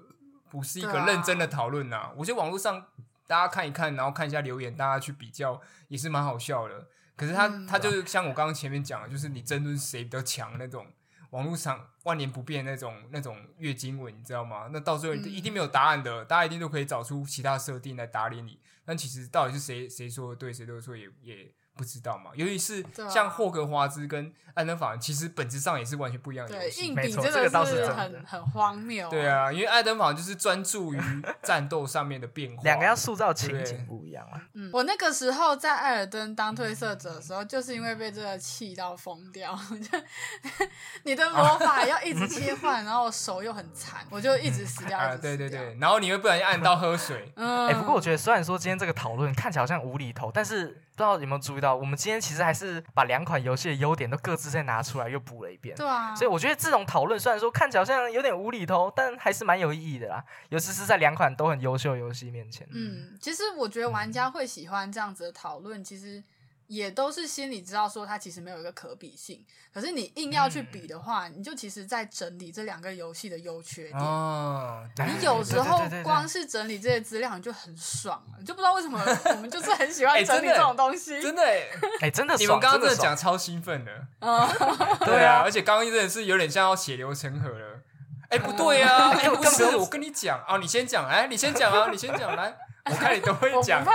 [0.50, 2.10] 不是一个认真的讨论呐。
[2.16, 2.84] 我觉得网络上
[3.28, 6.88] 大家看一看，然后看一下留言，大家去比较也是蛮好笑的。
[7.16, 10.86] 可是他他就是像我刚刚前面讲的，就是你争论谁比较强那种
[11.30, 14.68] 网络上万年不变那种那种月经文，你知道吗？
[14.72, 18.58] 那到最后一定没有答案的，大家一定都可以找出其他设定来打脸你。
[18.84, 21.52] 但其实到底是谁谁说的对，谁都说也也。
[21.76, 22.30] 不知道嘛？
[22.34, 26.86] 尤其是像霍格华兹跟安登法环，其实本质上也是完全不一样的游戏。
[26.86, 29.10] 硬比真的是很很荒谬。
[29.10, 31.00] 对啊，因为爱登法环就是专注于
[31.42, 34.40] 战斗上面的变化， 两个要塑造情景不一样啊。
[34.52, 39.58] 嗯，我那个时候在艾尔登当褪色者的时候，就是因为被这个气到疯掉。
[41.02, 44.96] 你的魔法要一直切换，然后手又很残，我就一直死掉。
[45.00, 47.32] 啊，对对对，然后你会不小心按到喝水。
[47.34, 50.80] 嗯，哎，不过我觉得虽然说今天这个讨论看起来好像无厘头，但是。
[50.96, 55.76] 不知道有没有注意到，我们今天其实还是把两款游戏的优点都各自再拿出来又补了一遍。
[55.76, 60.24] 对啊，所以我觉得这种讨论虽然说看起来好像有点无厘头，但还是蛮有意义的啦。
[60.50, 62.66] 尤其是在两款都很优秀的游戏面前。
[62.72, 66.22] 嗯，其实我觉得玩家会喜欢这样子的讨论，其实。
[66.66, 73.98] 也都是心里知道说它其实没有一个可比性，可是你硬要去比的话，你就其实在整理这两个游戏的优缺点。
[74.00, 81.20] 哦，你有时候光是整理这些资料你就很爽了，就不知道为什么我们就是很喜欢 整理这种东西。
[81.20, 81.42] 真的，
[82.00, 83.92] 哎，真的，你们刚刚真的讲超兴奋的。
[85.04, 87.80] 对啊，而且刚刚真的是有点像要血流成河了。
[88.30, 92.56] 哎，不对啊，哎，不是，我跟你讲啊，你先讲，哎，你先讲啊，你先讲来。
[92.90, 93.82] 我看你都会讲，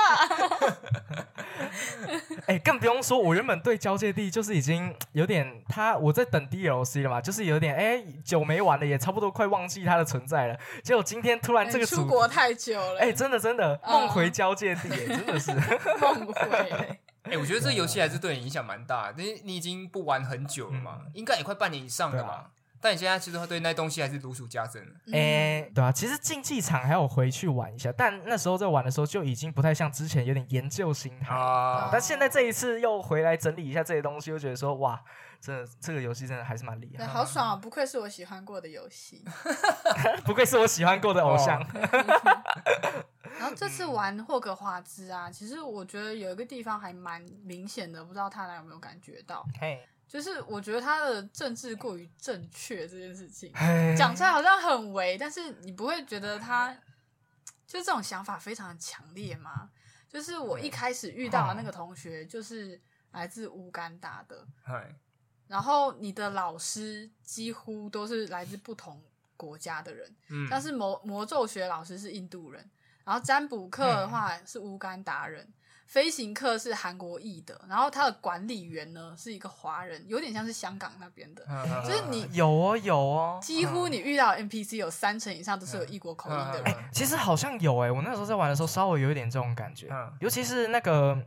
[2.48, 10.58] 哎，更不用说，我原本对交界地就是已经有点，他我在等 DLC 了嘛，就是有点，哎，久没玩了，也差不多快忘记它的存在了。
[10.84, 15.52] 结果今天突然这个出国太久了，哎，真的真的梦回交界地，真的是。
[16.02, 16.98] 梦回。
[17.24, 22.46] 哎，我觉得这游戏还是对你影响蛮大，因为你已经不玩很久了嘛，应该也快半年以上了嘛。
[22.82, 24.94] 但你现在其实对那东西还是如数家珍了。
[25.14, 31.90] 哎，对啊，其实竞技场还有回去玩一下，但那时候在玩的时候就已经不太像之前有点研究心态啊。
[31.92, 35.02] 但现在这一次又回来整理一下这些东西，又觉得说哇，
[35.42, 37.06] 这这个游戏真的还是蛮厉害。
[37.06, 37.56] 好爽啊！
[37.56, 39.24] 不愧是我喜欢过的游戏，
[40.24, 41.62] 不愧是我喜欢过的偶像。
[43.40, 49.46] 然后这次玩霍格华兹啊，其实我觉得有一个地方还蛮明显的，不知道他俩有没有感觉到？
[49.60, 49.86] 嘿。
[50.10, 53.54] 就是我觉得他的政治过于正确这件事情
[53.96, 56.74] 讲出来好像很违，但是你不会觉得他
[57.68, 59.70] 就这种想法非常强烈吗？
[60.10, 62.82] 就是我一开始遇到的那个同学就是
[63.12, 64.48] 来自乌干达的，
[65.48, 69.00] 然后你的老师几乎都是来自不同
[69.38, 72.68] 国家的人，嗯，但是魔魔咒学老师是印度人，
[73.04, 75.48] 然后占卜课的话是乌干达人。
[75.90, 81.44] 飞行课是韩国裔的，然后他的管理员呢是一个华人，有点像是香港那边的，
[81.84, 86.76] 就是你有哦有哦，几乎你遇到 NPC 有三成以上都是有异国口音的人。
[86.94, 91.18] 其实好像有哎，我那时候在玩的时候稍微有一点这种感觉，尤其是那个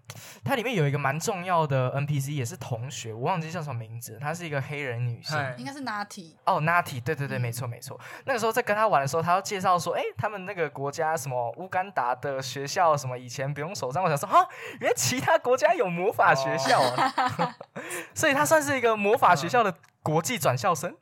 [0.44, 8.00] 它里面有一个蛮重要的 NPC 也是同学，我忘记叫什么名字，她是一个黑人女性，应该是 Natty 哦，Natty，对对对，没错没错。
[8.26, 14.46] 那个时候在跟他玩的时候，他要介绍说，哎，他们那个国家什么乌干达的学校什么以前不用手杖，我想说哈，
[14.80, 17.56] 原来其他国家有魔法学校啊，
[18.14, 20.96] 所以他算是一个魔法学校的国际转校生。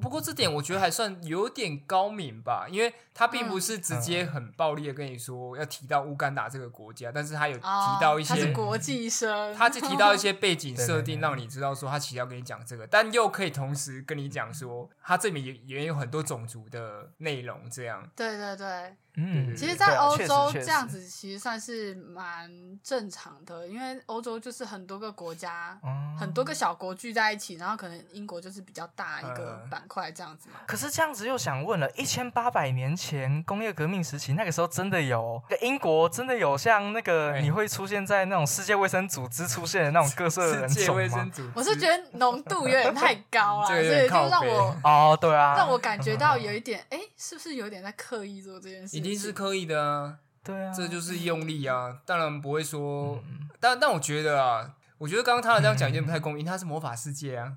[0.00, 7.62] 不过这点我觉得还算有点高明吧，因为他并不是直接很暴力的跟你说要提到乌干达这个国家，但是他有提
[8.00, 18.02] 到一些，他是国际生，他就提到一些背景设 定，让你知道说他其实要跟你讲这个，但又可以同时跟你讲说他这里也也有很多种族的内容，这样。
[18.16, 18.96] 对对对。
[19.16, 22.50] 嗯，其实，在欧洲这样子其实算是蛮
[22.82, 30.60] 正常的，因为欧洲就是很多个国家，嗯很多个小国聚在一起，然后可能英国就是比较大一个板块这样子嘛。
[30.66, 41.30] 可是这样子又想问了，一千八百年前工业革命时期，那个时候真的有英国真的有像那个你会出现在那种世界卫生组织出现的那种各色人种吗？
[41.54, 49.01] 我是觉得浓度有点太高 了，所以就让我哦，对啊，让我感觉到有一点，哎，是不是有点在刻意做这件事？
[49.02, 53.20] 一定是刻意的啊，对啊，这就是用力啊，当然不会说，
[53.58, 57.54] 但但我觉得啊，我觉得刚刚他的这样讲有点不太公平，他是魔法世界啊，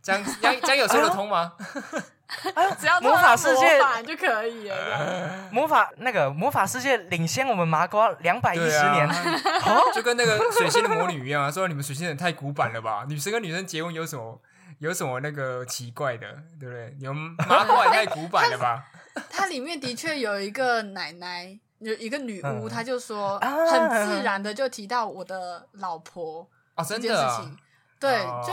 [0.00, 1.52] 讲讲讲有说得通吗？
[2.54, 9.06] 哎呦， 只要魔法世界就可以了， 魔法那个魔法世界领先我们麻瓜两百一十年，
[9.94, 13.04] 就跟那个水星的魔女一样啊，说你们水星人太古板了吧？
[13.06, 14.40] 女生跟女生结婚有什么
[14.78, 16.26] 有什么那个奇怪的，
[16.58, 16.96] 对不对？
[16.98, 17.14] 你们
[17.46, 18.82] 麻瓜也太古板了吧？
[19.30, 26.46] 它里面的确有一个奶奶，有一个女巫，她就说很自然的就提到我的老婆
[26.88, 27.56] 这件事情，
[27.98, 28.52] 对，就。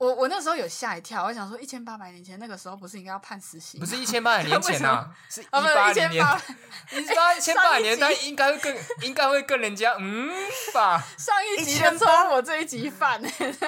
[0.00, 3.78] 我我那时候有吓一跳，我想说一千八百年前那个时候不是应该要判死刑？
[3.78, 10.30] 不是一千八百年前啊， 是一八零年，一八一千八百年，代应该会更应该会更人家嗯
[10.72, 11.04] 吧？
[11.18, 13.20] 上一集的错，我这一集犯。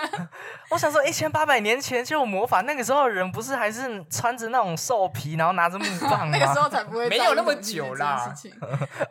[0.72, 6.34] 我想说一千八百年前就有魔法，那个时候人不是还是穿着那种兽皮，然后拿着木棒吗？
[6.34, 8.34] 那个时候才不会没有那么久啦。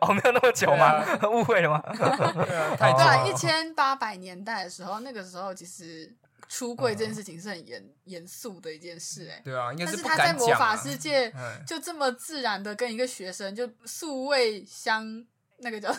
[0.00, 1.00] 哦，没有那么久吗？
[1.30, 1.80] 误会了吗？
[1.86, 6.12] 对，一千八百年代的时候，那个时候其实。
[6.52, 11.32] 出柜这件事情是很严严肃的一件事，哎，对啊，但是他在魔法世界
[11.66, 15.24] 就这么自然的跟一个学生就素未相
[15.60, 15.90] 那个叫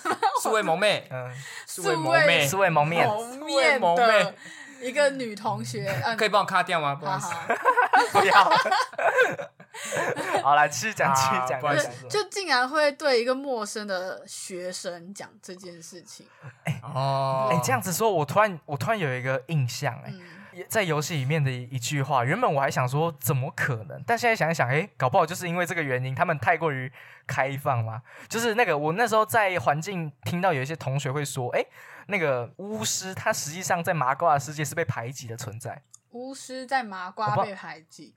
[0.44, 1.34] 素未谋面，嗯，
[1.66, 4.36] 素未谋面，素未谋面，谋面的
[4.80, 6.94] 一个女同学，嗯可以帮我卡掉吗？
[6.94, 7.34] 不好意思，
[8.20, 8.34] 不要。
[10.44, 11.60] 好，来继续讲，继续讲，
[12.08, 16.28] 就竟然会对一个陌生的学生讲这件事情。
[16.66, 20.14] 哎哦，哎，这样子说，我突然，我突然有一个印象，哎，
[20.68, 26.92] 在游戏里面的一句话，原本我还想说怎么可能，但现在想一想，哎，搞不好就是因为这个原因，他们太过于
[27.26, 28.02] 开放嘛。
[28.28, 31.66] 就是那个，我那时候在环境听到有一些同学会说，哎，
[32.08, 35.82] 那个巫师他实际上在麻瓜的世界是被排挤的存在。
[36.12, 38.16] 巫师在麻瓜被排挤。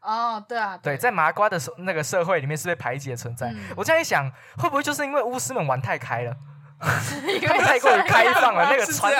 [0.00, 3.52] 哦，对啊，对，在麻瓜的社那个社会里面是被排挤的存在。
[3.76, 6.36] 我这样一想，会不会就是因为巫师们玩太开了，
[7.26, 8.68] 因为太过于开放了？
[8.70, 9.12] 那个传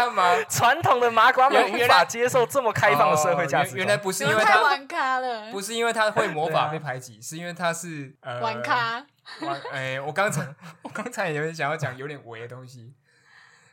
[0.48, 3.76] 传统的麻瓜们无法接受这么开放的社会价值。
[3.76, 9.04] 原来不是因为他玩咖了，不是因为他会魔法被排挤，是因为他是呃玩咖。
[9.40, 10.46] 玩哎，我刚才
[10.82, 12.92] 我刚才有点想要讲有点违的东西。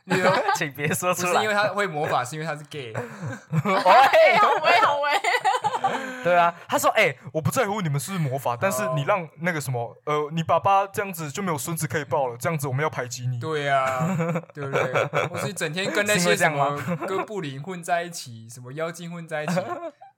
[0.08, 1.32] 你说，请别说出来。
[1.32, 2.92] 不是因为他会魔法，是因为他是 gay。
[2.92, 3.74] 喂，
[4.38, 5.10] 好喂，好喂。
[6.24, 14.06] 对啊，他说：“哎，我不在乎你们是不是魔法，但是你让那个什么，呃，你爸爸这样子就没有孙子可以抱了，这样子我们要排挤你。”对呀，
[14.52, 15.28] 对不对？
[15.30, 16.76] 我是整天跟那些什么
[17.06, 19.60] 哥布林混在一起，什么妖精混在一起。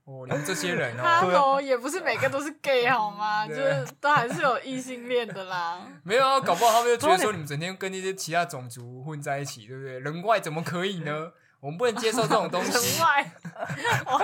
[0.09, 3.47] 哦，你们这些人哦，也不是每个都是 gay 好吗？
[3.47, 5.81] 就是都还是有异性恋的啦。
[6.03, 9.99] 没有啊，搞不好他们就觉得说 你们整天跟那些其他种族混在一起，对不对？
[10.01, 11.33] 人外怎么可以呢？
[11.61, 13.03] 我们不能接受这种东西。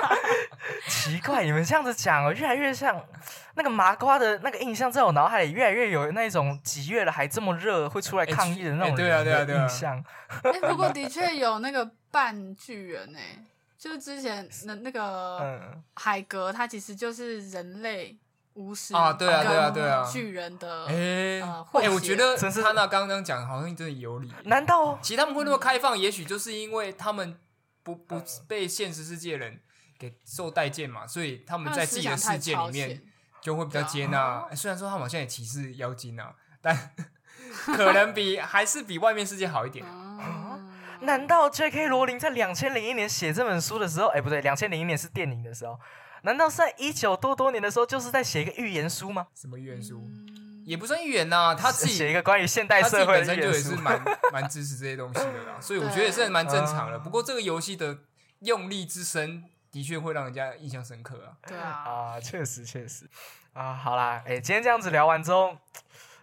[0.89, 3.05] 奇怪，你们这样子讲哦，越来越像
[3.57, 10.05] 那个麻瓜的那个印象，在我脑海里越来越有那种几月了还这么热会出来抗议的那种对啊对啊对啊印象。
[10.45, 13.45] 哎，不过的确有那个半巨人哎。
[13.77, 15.61] 就是之前那那个
[15.97, 18.17] 海格，他其实就是人类
[18.55, 24.33] 巫师啊，对啊，对啊，对啊，巨人的哎，哎，我觉得他那刚刚讲好像真的有理。
[24.45, 25.99] 难道其实他们会那么开放？
[25.99, 27.39] 也许就是因为他们
[27.83, 29.61] 不不被现实世界人
[29.99, 33.03] 给受待见嘛，所以他们在自己的世界里面
[33.41, 34.49] 就会比较接纳。
[34.55, 36.95] 虽然说他们好像也歧视妖精啊，但
[37.67, 39.85] 可能比还是比外面世界好一点。
[41.01, 41.89] 难道 J.K.
[41.89, 45.79] 罗琳在两千零一年写这本书的时候，哎，不对，两千零一年是电影的时候，
[46.25, 49.27] 难道是在一九多多年的时候，就是在写一个预言书吗？
[49.35, 50.03] 什么预言书？
[50.65, 54.03] 也不算预言呐，他自己写一个关于现代社会的预言书，也是蛮
[54.33, 56.99] 蛮支持这些东西的啦， 所以我觉得也是蛮正常的。
[56.99, 57.99] 不过这个游戏的
[58.41, 61.37] 用力之深，的确会让人家印象深刻啊。
[61.47, 63.07] 对啊，啊，确实确实
[63.53, 65.55] 啊，好啦，哎，今天这样子聊完之后，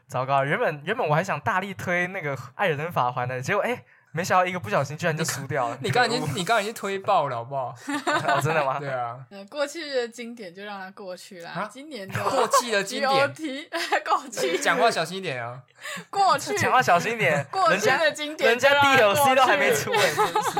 [0.07, 3.83] 糟糕，原本原本我还想大力推那个艾尔登法环的，结果哎。
[4.13, 5.77] 没想到一个不小心居然就输掉了。
[5.81, 7.73] 你刚已经你刚已经推爆了，好不好？
[8.27, 8.77] 哦，真的吗？
[8.79, 9.17] 对啊。
[9.49, 11.69] 过去的经典就让它过去啦。
[11.71, 13.09] 今年的 过气的经典。
[14.03, 14.57] 过去。
[14.59, 15.61] 讲话小心一点啊。
[16.09, 16.57] 过去。
[16.57, 17.45] 讲话小心一点。
[17.51, 18.49] 过去的经典。
[18.49, 20.59] 人家 DLC 都还没出哎，真是。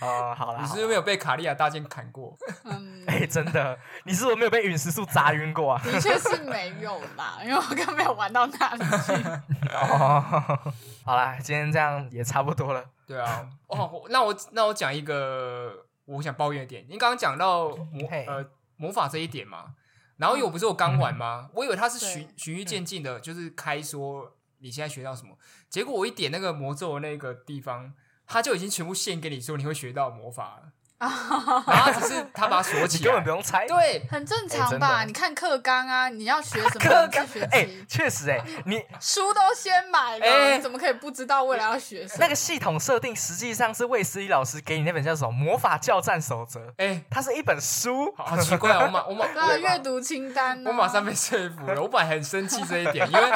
[0.00, 0.60] 哦，好了。
[0.60, 2.36] 你是不是没有被卡利亚大剑砍过？
[2.64, 2.97] 嗯。
[3.08, 5.80] 哎，真的，你是不是没有被陨石树砸晕过啊？
[5.84, 9.12] 的确是没有啦，因为我刚没有玩到那里去。
[9.72, 10.72] 哦。
[11.04, 12.84] 好啦，今天这样也差不多了。
[13.06, 16.84] 对啊，哦，那我那我讲一个我想抱怨的点。
[16.86, 18.44] 您刚刚讲到魔呃
[18.76, 19.74] 魔法这一点嘛，
[20.18, 21.48] 然后因为我不是我刚玩吗？
[21.54, 25.38] 我以为他是循循序渐进的，就是开说你现在学到什么，
[25.70, 27.94] 结果我一点那个魔咒的那个地方，
[28.26, 30.72] 他就已经全部献给你说你会学到魔法了。
[30.98, 35.04] 然后只是他把它锁起，根本不用猜，对，很正常吧？
[35.04, 36.80] 你看课纲啊，你要学什么？
[36.80, 42.18] 课纲哎，确实哎，你书都先买了，你怎么可以不知道未来要学什么？
[42.18, 46.60] 那个系统设定实际上是魏思怡老师给你那本叫什么《魔法教战守则》？
[46.78, 48.84] 哎，它是一本书，好奇怪啊！
[48.84, 51.80] 我马我马对阅读清单，我马上被说服了。
[51.80, 53.30] 我本来很生气这一点，因为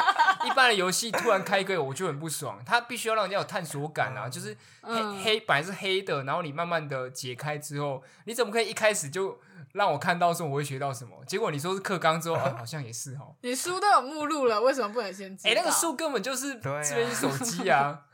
[0.45, 8.33] 一般的游戏突然开个我就很不爽，它必须要让人家有探索感啊，就是黑黑本来是黑的，然后你慢慢的解开之后，你。
[8.33, 9.39] 怎么可以一开始就
[9.73, 11.23] 让我看到说我会学到什么？
[11.25, 13.35] 结果你说是课纲之后， 好像也是哦。
[13.41, 15.31] 你书都有目录了，为什么不能先？
[15.43, 18.05] 哎，那个书根本就是这边是手机啊。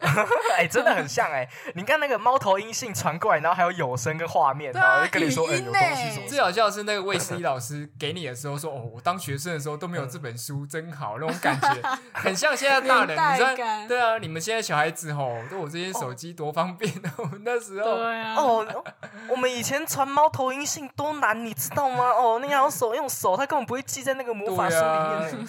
[0.56, 1.46] 哎，真的很像哎！
[1.74, 6.26] 你看那个猫头鹰信传过来，然后还有有声跟画面，然后就跟你说，哎，有东西什么。
[6.26, 11.68] 最好笑的是那个 卫斯理老师给你的时候说，哦，我当学生的时候都没有这本书，真好，那种感觉
[12.14, 13.10] 很像现在大人。
[13.10, 13.86] 你知道？
[13.88, 18.84] 对啊，你们现在小孩子吼，都我这些手机多方便哦那时候，对啊，哦，
[19.28, 22.04] 我们以前传猫头鹰信多难，你知道吗？
[22.04, 25.46] 哦，那要手用手，他根本不会记在那个魔法书里面。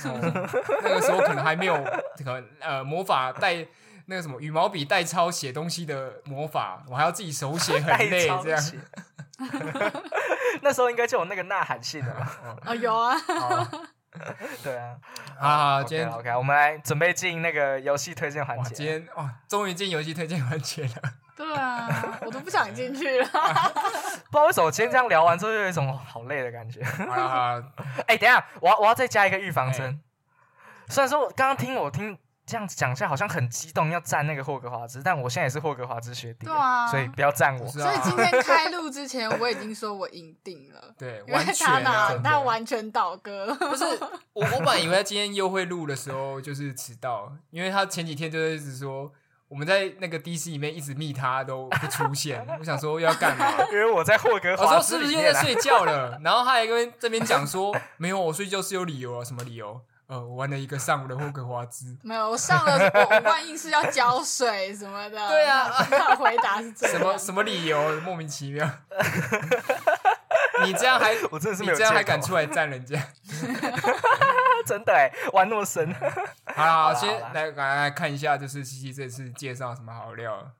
[0.83, 1.77] 那个时候可能还没有
[2.17, 3.65] 这个呃魔法带。
[4.11, 8.27] 那个什么羽毛笔代抄写东西的魔法，我还要自己手 写，很累。
[8.43, 8.61] 这样，
[10.61, 12.13] 那时候应该就有那个呐喊信了。
[12.65, 13.15] 啊，有啊。
[14.61, 14.97] 对啊。
[15.39, 18.75] 啊，今天 OK，我们来准备进那个游戏推荐环节。
[18.75, 20.89] 今天哇，终于进游戏推荐环节了。
[21.37, 23.25] 对啊，我都不想进去了。
[23.25, 26.81] 不知道为什么今天这样聊完之后，有一种好累的感觉。
[26.81, 27.63] 啊。
[28.07, 30.01] 哎，等下，我要我要再加一个预防针。
[30.89, 32.19] 虽然说我刚刚听我听。
[32.51, 37.65] 这样子讲下好像很激动，要赞那个霍格华兹，但我现在也是霍格华兹学弟，对啊，所以不要赞我。
[37.65, 43.55] 所以今天开录之前，我已经说我赢定了，对，因为他拿他完全倒戈。
[43.55, 43.85] 不是
[44.33, 49.09] 我，我本来以为他今天又会录的时候就是迟到，因为他前几天就一直说
[49.47, 53.49] 我们在那个 DC 里面一直密他都不出现， 我想说要干嘛？
[53.71, 56.19] 因为我在霍格华兹，我说是不是又在睡觉了？
[56.21, 59.79] 然后他还跟这边讲说没有，我睡觉是有理由啊，什么理由？
[60.11, 65.15] 呃，玩了一个上午的霍格华兹， 没有，我上了，我万一是要浇水什么的。
[65.29, 67.79] 对啊，他回答是这什么什么理由？
[68.01, 68.69] 莫名其妙。
[70.65, 73.01] 你这样还，我真的是没有这样还敢出来赞人家？
[74.65, 75.95] 真的哎，玩那么深。
[76.57, 80.51] 好，先来来来看一下，就是西西这次介绍什么好料？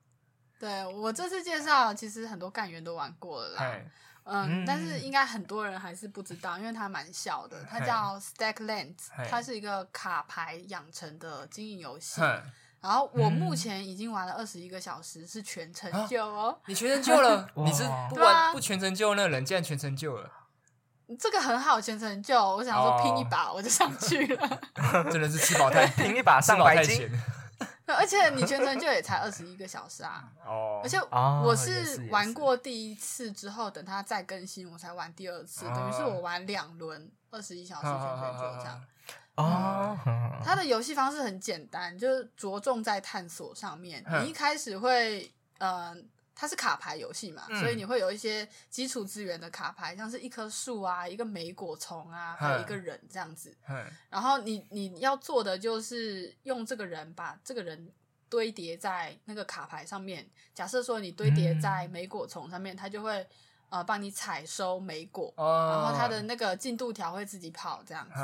[0.57, 3.71] 对我这次介绍，其实很多干员都玩过了啦。
[4.33, 12.21] 嗯，但是应该很多人还是不知道，因为它蛮小的，它叫 Stacklands，它是一个卡牌养成的经营游戏。
[12.79, 16.57] 然后我目前已经玩了二十一个小时，是全成就哦。
[16.65, 17.47] 你全成就了？
[17.57, 20.31] 你是不玩不全成就那个人，竟然全成就了？
[21.19, 22.39] 这个很好，全成就。
[22.41, 24.59] 我想说拼一把我就上去了。
[25.11, 27.11] 真的是吃饱太 拼一把上白金。
[27.93, 30.31] 而且你全程就也才二十一个小时啊！
[30.45, 38.83] 哦，而且我是玩过第一次之后，等它再更新，我才玩第二次，等于是我玩两轮二十一小时全程就这样。
[39.35, 39.97] 哦，
[40.43, 44.03] 它的游戏方式很简单，就是着重在探索上面。
[44.21, 46.09] 你一开始会，嗯。
[46.33, 53.55] 它是卡牌游戏嘛，所以你会有一些基础资源的卡牌，像是一棵树啊、一个莓果虫啊，还有一个人这样子。
[54.09, 57.91] 然后你你要做的就是用这个人把这个人
[58.29, 60.27] 堆叠在那个卡牌上面。
[60.53, 63.27] 假设说你堆叠在莓果虫上面，它就会
[63.69, 68.21] 呃帮你采收莓果，然后它的那个进度条会自己跑这样子。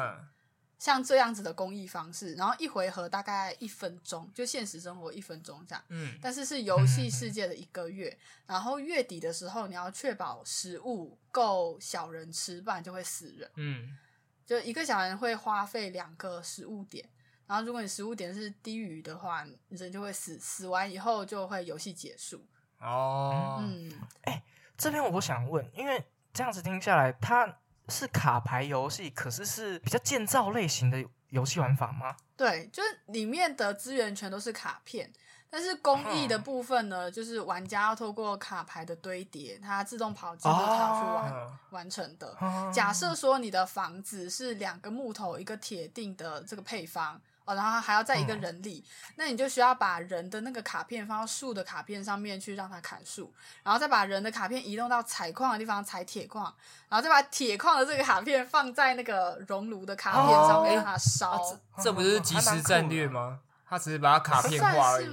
[0.80, 5.84] 像这样子的公益方式，然后一回合大概一分钟，就现实生活一分钟这样。
[5.90, 8.16] 嗯，但是是游戏世界的一个月，
[8.46, 13.52] 然后月底的时候你要确保食物够小人吃，不然就会死人。
[13.56, 13.98] 嗯，
[14.46, 17.10] 就一个小人会花费两个食物点，
[17.48, 22.46] 然后如果你食物点是低于的话，人就会死，死完以后就会游戏结束。
[22.80, 24.44] 哦，嗯，哎，
[24.78, 27.58] 这边我想问，因为这样子听下来，它。
[27.90, 32.16] 是卡牌游戏，可是是比较建造类型的游戏玩法吗？
[32.36, 35.12] 对，就是里面的资源全都是卡片，
[35.50, 42.38] 但是公益的部分呢，就是玩家要透过卡牌的堆叠，它自动跑进度条去完完成的。
[42.74, 47.22] 假设说你的房子是两个木头一个铁定的这个配方。
[47.48, 48.84] 哦，然后还要在一个人里，
[49.16, 53.34] 那你就需要把人的那个卡片放到树的卡片上面去让它砍树，
[53.64, 56.54] 然后再把人的卡片移动到采矿的地方采铁矿，
[56.90, 61.42] 然后再把铁矿的这个卡片放在那个熔炉的卡片上面让它烧。
[61.82, 63.40] 这不就是即时战略吗？
[63.66, 65.08] 他只是把它卡片化而已。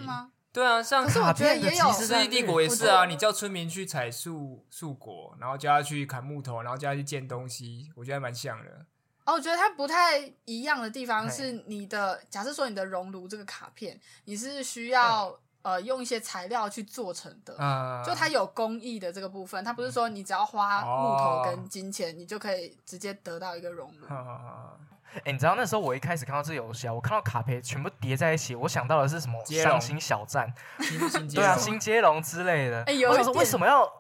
[0.53, 8.87] 对啊，像可是我觉得也有《世纪帝国》也是啊，你叫村民去采树树果，然后叫他去砍木头，然后叫他去建东西，我觉得还蛮像的。
[9.25, 24.07] 哦，我觉得它不太一样的地方是，你的假设说你的熔炉这个卡片，你是需要呃用一些材料去做成的，嗯就它有工艺的这个部分，它不是说你只要花木头跟金钱，你就可以直接得到一个熔炉。
[25.25, 29.43] 哎，你知道那时候我一开始看到这游戏啊，我看到卡牌全部叠在一起，我想到的是什么？
[29.63, 30.53] 伤心小站，
[31.35, 32.83] 对啊，新接龙之类的。
[32.83, 33.91] 哎，我想说为什么要？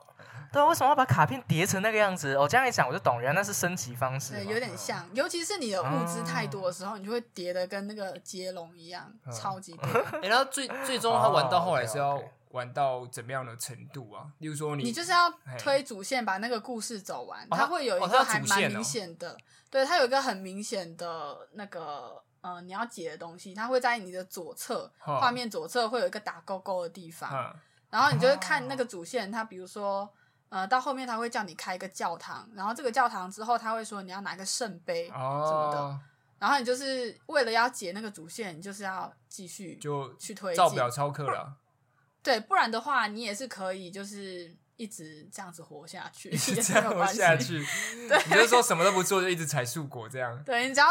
[0.54, 2.38] 对啊，为什么要把卡片叠成那个样子？
[2.38, 4.34] 我这样一想，我就懂，原来那是升级方式。
[4.34, 9.82] 对，有点像，尤其是你的物资太多的时候，你就会叠的跟那个接龙一样，超级多。
[10.22, 14.28] 哎，然后最最终他玩到后来是要玩到怎么样的程度啊？
[14.38, 15.28] 例如说，你你就是要
[15.58, 17.44] 推主线，把那个故事走完。
[17.50, 19.36] 它会有一个还蛮明显的，
[19.68, 27.52] 对，它有一个很明显的那个，嗯，你要解的东西，它会在你的左侧画面左侧会有一个打勾勾的地方，
[27.90, 30.08] 然后你就会看那个主线，它比如说。
[30.54, 35.98] 呃，到后面他会叫你开一个教堂，然后这个教堂之后他会说你要拿个圣杯什么的，
[36.38, 41.56] 然后你就是为了要解那个主线，你就是要继续就去推照表超课了。
[42.22, 47.64] 对，不然的话你也是可以就是一直这样子活下去，一直这样活下去。
[48.08, 50.42] 对，你就说什么都不做就一直采树果这样。
[50.44, 50.86] 对你只要。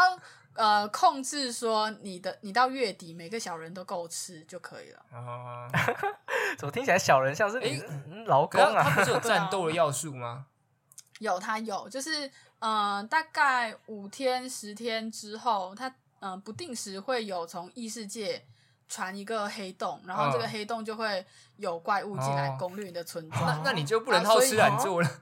[0.56, 5.04] 呃，控制说你的你到月底每个小人都够吃就可以了。
[5.10, 5.66] 啊，
[6.56, 7.82] 怎么听起来小人像是你
[8.26, 8.84] 老公啊？
[8.84, 10.46] 他不是有战斗的要素吗？
[11.18, 12.30] 有，他有，就是
[12.60, 18.46] 嗯，大概五天十天之后，他嗯不定时会有从异世界
[18.94, 21.26] 传一个黑洞，然后这个黑洞就会
[21.56, 23.44] 有怪物进来攻略你的村庄。
[23.44, 25.10] 那那你就不能好吃懒做了。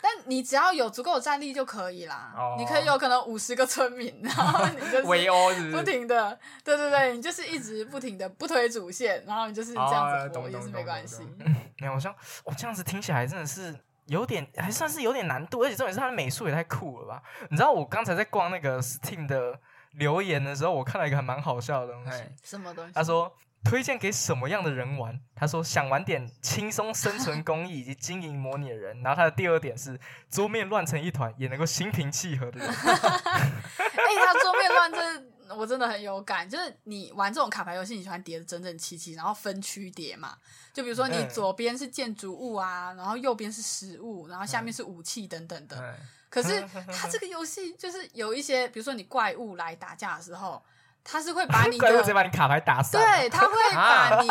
[0.00, 2.32] 但你只要有足够的战力就可以啦。
[2.58, 11.26] 你可以有可能五十个村民，然后你就是不停的，对对对，你就是一直不停的不推主线，然后你就是这样子活也是没关系。
[11.80, 12.14] 没有，我像
[12.44, 13.74] 我这样子听起来真的是
[14.06, 17.22] 有点，还算是有点难度，而且重点是它的美术也太酷了吧？
[17.50, 19.58] 你知道我刚才在逛那个 Steam 的
[19.92, 22.22] 留言的时候，我看到一个还蛮好笑的东西。
[22.42, 22.92] 什么东西？
[22.94, 23.34] 他说。
[23.64, 25.20] 推荐给什么样的人玩？
[25.34, 29.02] 他说想玩点轻松生存工艺以及经营模拟的人。
[29.02, 29.98] 然后他的第二点是
[30.30, 32.68] 桌面乱成一团也能够心平气和的人。
[32.68, 36.48] 哎，他桌面乱，这我真的很有感。
[36.48, 40.36] 就是你玩这种卡牌游戏，你喜欢叠的整整齐齐，然后分区叠嘛。
[40.72, 45.96] 就比如说你左边是建筑物啊，然后右边是食物，然后下面是武器等等的。
[46.30, 50.62] 可是 它这个游戏就是有一些，比如说你怪物来打架的时候。
[51.10, 54.28] 它是会把你 怪物直接把你卡牌打散，对，它会 把你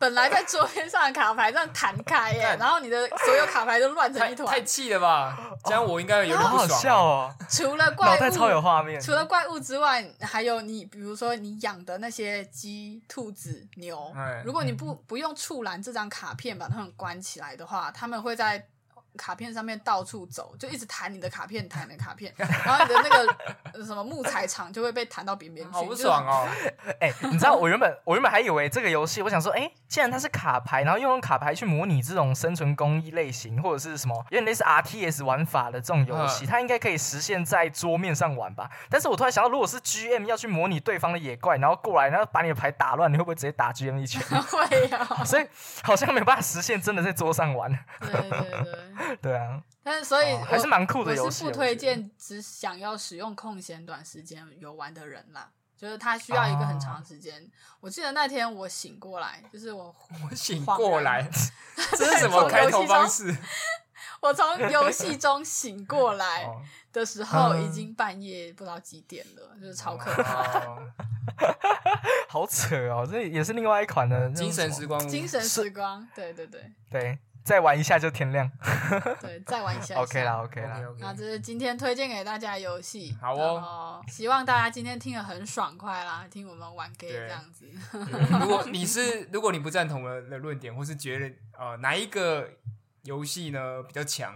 [0.00, 5.36] 本来在桌面上的卡牌这样弹开耶，然后你的所有卡牌都乱成一团，太气了吧？
[5.66, 7.34] 这样我应该有点不爽哦。
[7.50, 14.10] 除了怪物超有画面，除了怪物之外，还有你，比如说你养的那些鸡、兔子、牛，
[14.46, 18.66] 如果你不不用触栏这张卡片把它们关起来的话，他们会在。
[19.16, 23.08] 卡片上面到处走，就一直弹你的卡片，弹你的卡片，然后你的那
[23.72, 26.48] 个什么木材厂就会被弹到边边去，好不爽哦！
[27.00, 38.68] 哎，你知道我原本我原本还以为这个游戏，我想说，哎，既然它是卡牌，然后用卡牌去模拟这种生存工艺类型，或者是什么有点类似 R T S 玩法的这种游戏，它应该可以实现在桌面上玩吧？
[38.90, 44.20] 但是我突然想到，如果是 G M 要去模拟对方的野怪，然后过来，然后把你的牌打乱，你会不会直接打 G M 一拳？
[44.42, 45.06] 会啊！
[45.24, 45.46] 所以
[45.82, 47.70] 好像没有办法实现真的在桌上玩。
[48.00, 49.03] 对对对。
[49.20, 51.24] 对啊，但是所以还是蛮酷的游戏。
[51.24, 57.46] 我是不推荐只想要使用空闲短时间游玩的人啦，就是他需要一个很长时间。
[57.80, 59.94] 我记得那天我醒过来，就是我
[60.30, 61.28] 我醒过来，
[61.96, 63.34] 这是什么开头方式？
[64.20, 66.62] 我从游戏中醒过来哦
[66.92, 70.60] 的时候，已经半夜不知道几点了，就是超可怕。
[70.60, 70.92] 哦
[72.28, 76.60] 好扯哦，这也是另外一款的精神时光，精神时光，对对对
[76.90, 78.50] 对，再玩一下就天亮。
[79.20, 80.00] 对，再玩一下下。
[80.00, 80.76] OK 啦，OK 啦。
[80.78, 87.68] OK 那 OK，这是今天推荐给大家的游戏，好哦希望大家今天听得很爽快啦，听我们玩 gay 对这样子。
[88.40, 92.48] 如果你是 如果你不赞同我的论点，或是觉得呃哪一个
[93.02, 94.34] 游戏呢比较强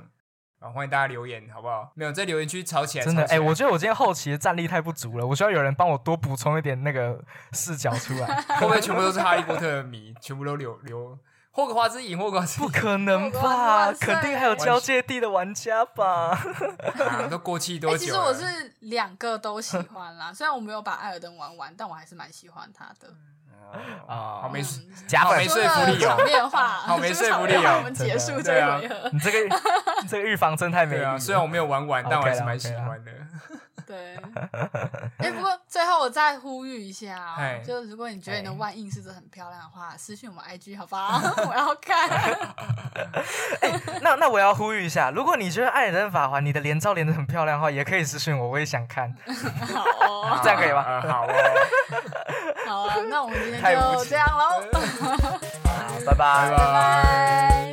[0.60, 1.90] 啊，欢迎大家留言好不好？
[1.94, 8.26] 没有在留言区吵起来，真的，哎、我觉得我今天后期的战力太不足了，我需要有人帮我多补充一点那个视角出来。
[8.60, 11.18] 会不会全部都是哈利波特的迷，全部都留留
[11.50, 13.92] 霍格华兹赢，霍格华兹不可能吧？
[13.92, 16.38] 肯定还有交界地的玩家吧？
[16.98, 17.98] 啊，都过气哎、多久了？
[17.98, 23.12] 其实我是两个都喜欢啦，虽然我没有把艾尔登玩完，但我还是蛮喜欢他的。
[24.06, 24.62] 啊，好没
[25.06, 29.10] 假粉好没说服力哦场面话，好没说服力哦场面话我们结束这对啊一回合。
[29.12, 29.60] 你这个
[30.08, 31.18] 这个预防针太美丽了。
[31.18, 33.12] 虽然我没有玩完，但我还是蛮喜欢的。
[33.88, 34.16] 对，
[35.16, 41.18] 哎、不过最后我再呼吁一下哦，就是如果你觉得你的哎万应是真的很漂亮的话， 私信我们 IG 好不好？
[41.48, 42.06] 我要看。
[44.02, 49.10] 那那我要呼吁一下，如果你觉得《艾尔登法环》你的连招连的很漂亮的话，也可以私信我，我也想看。
[49.72, 51.32] 好哦，这样可以吗啊好哦，
[52.66, 54.60] 好啊，那我们今天就这样喽，
[55.64, 56.50] 好拜拜。
[56.50, 57.72] 拜拜。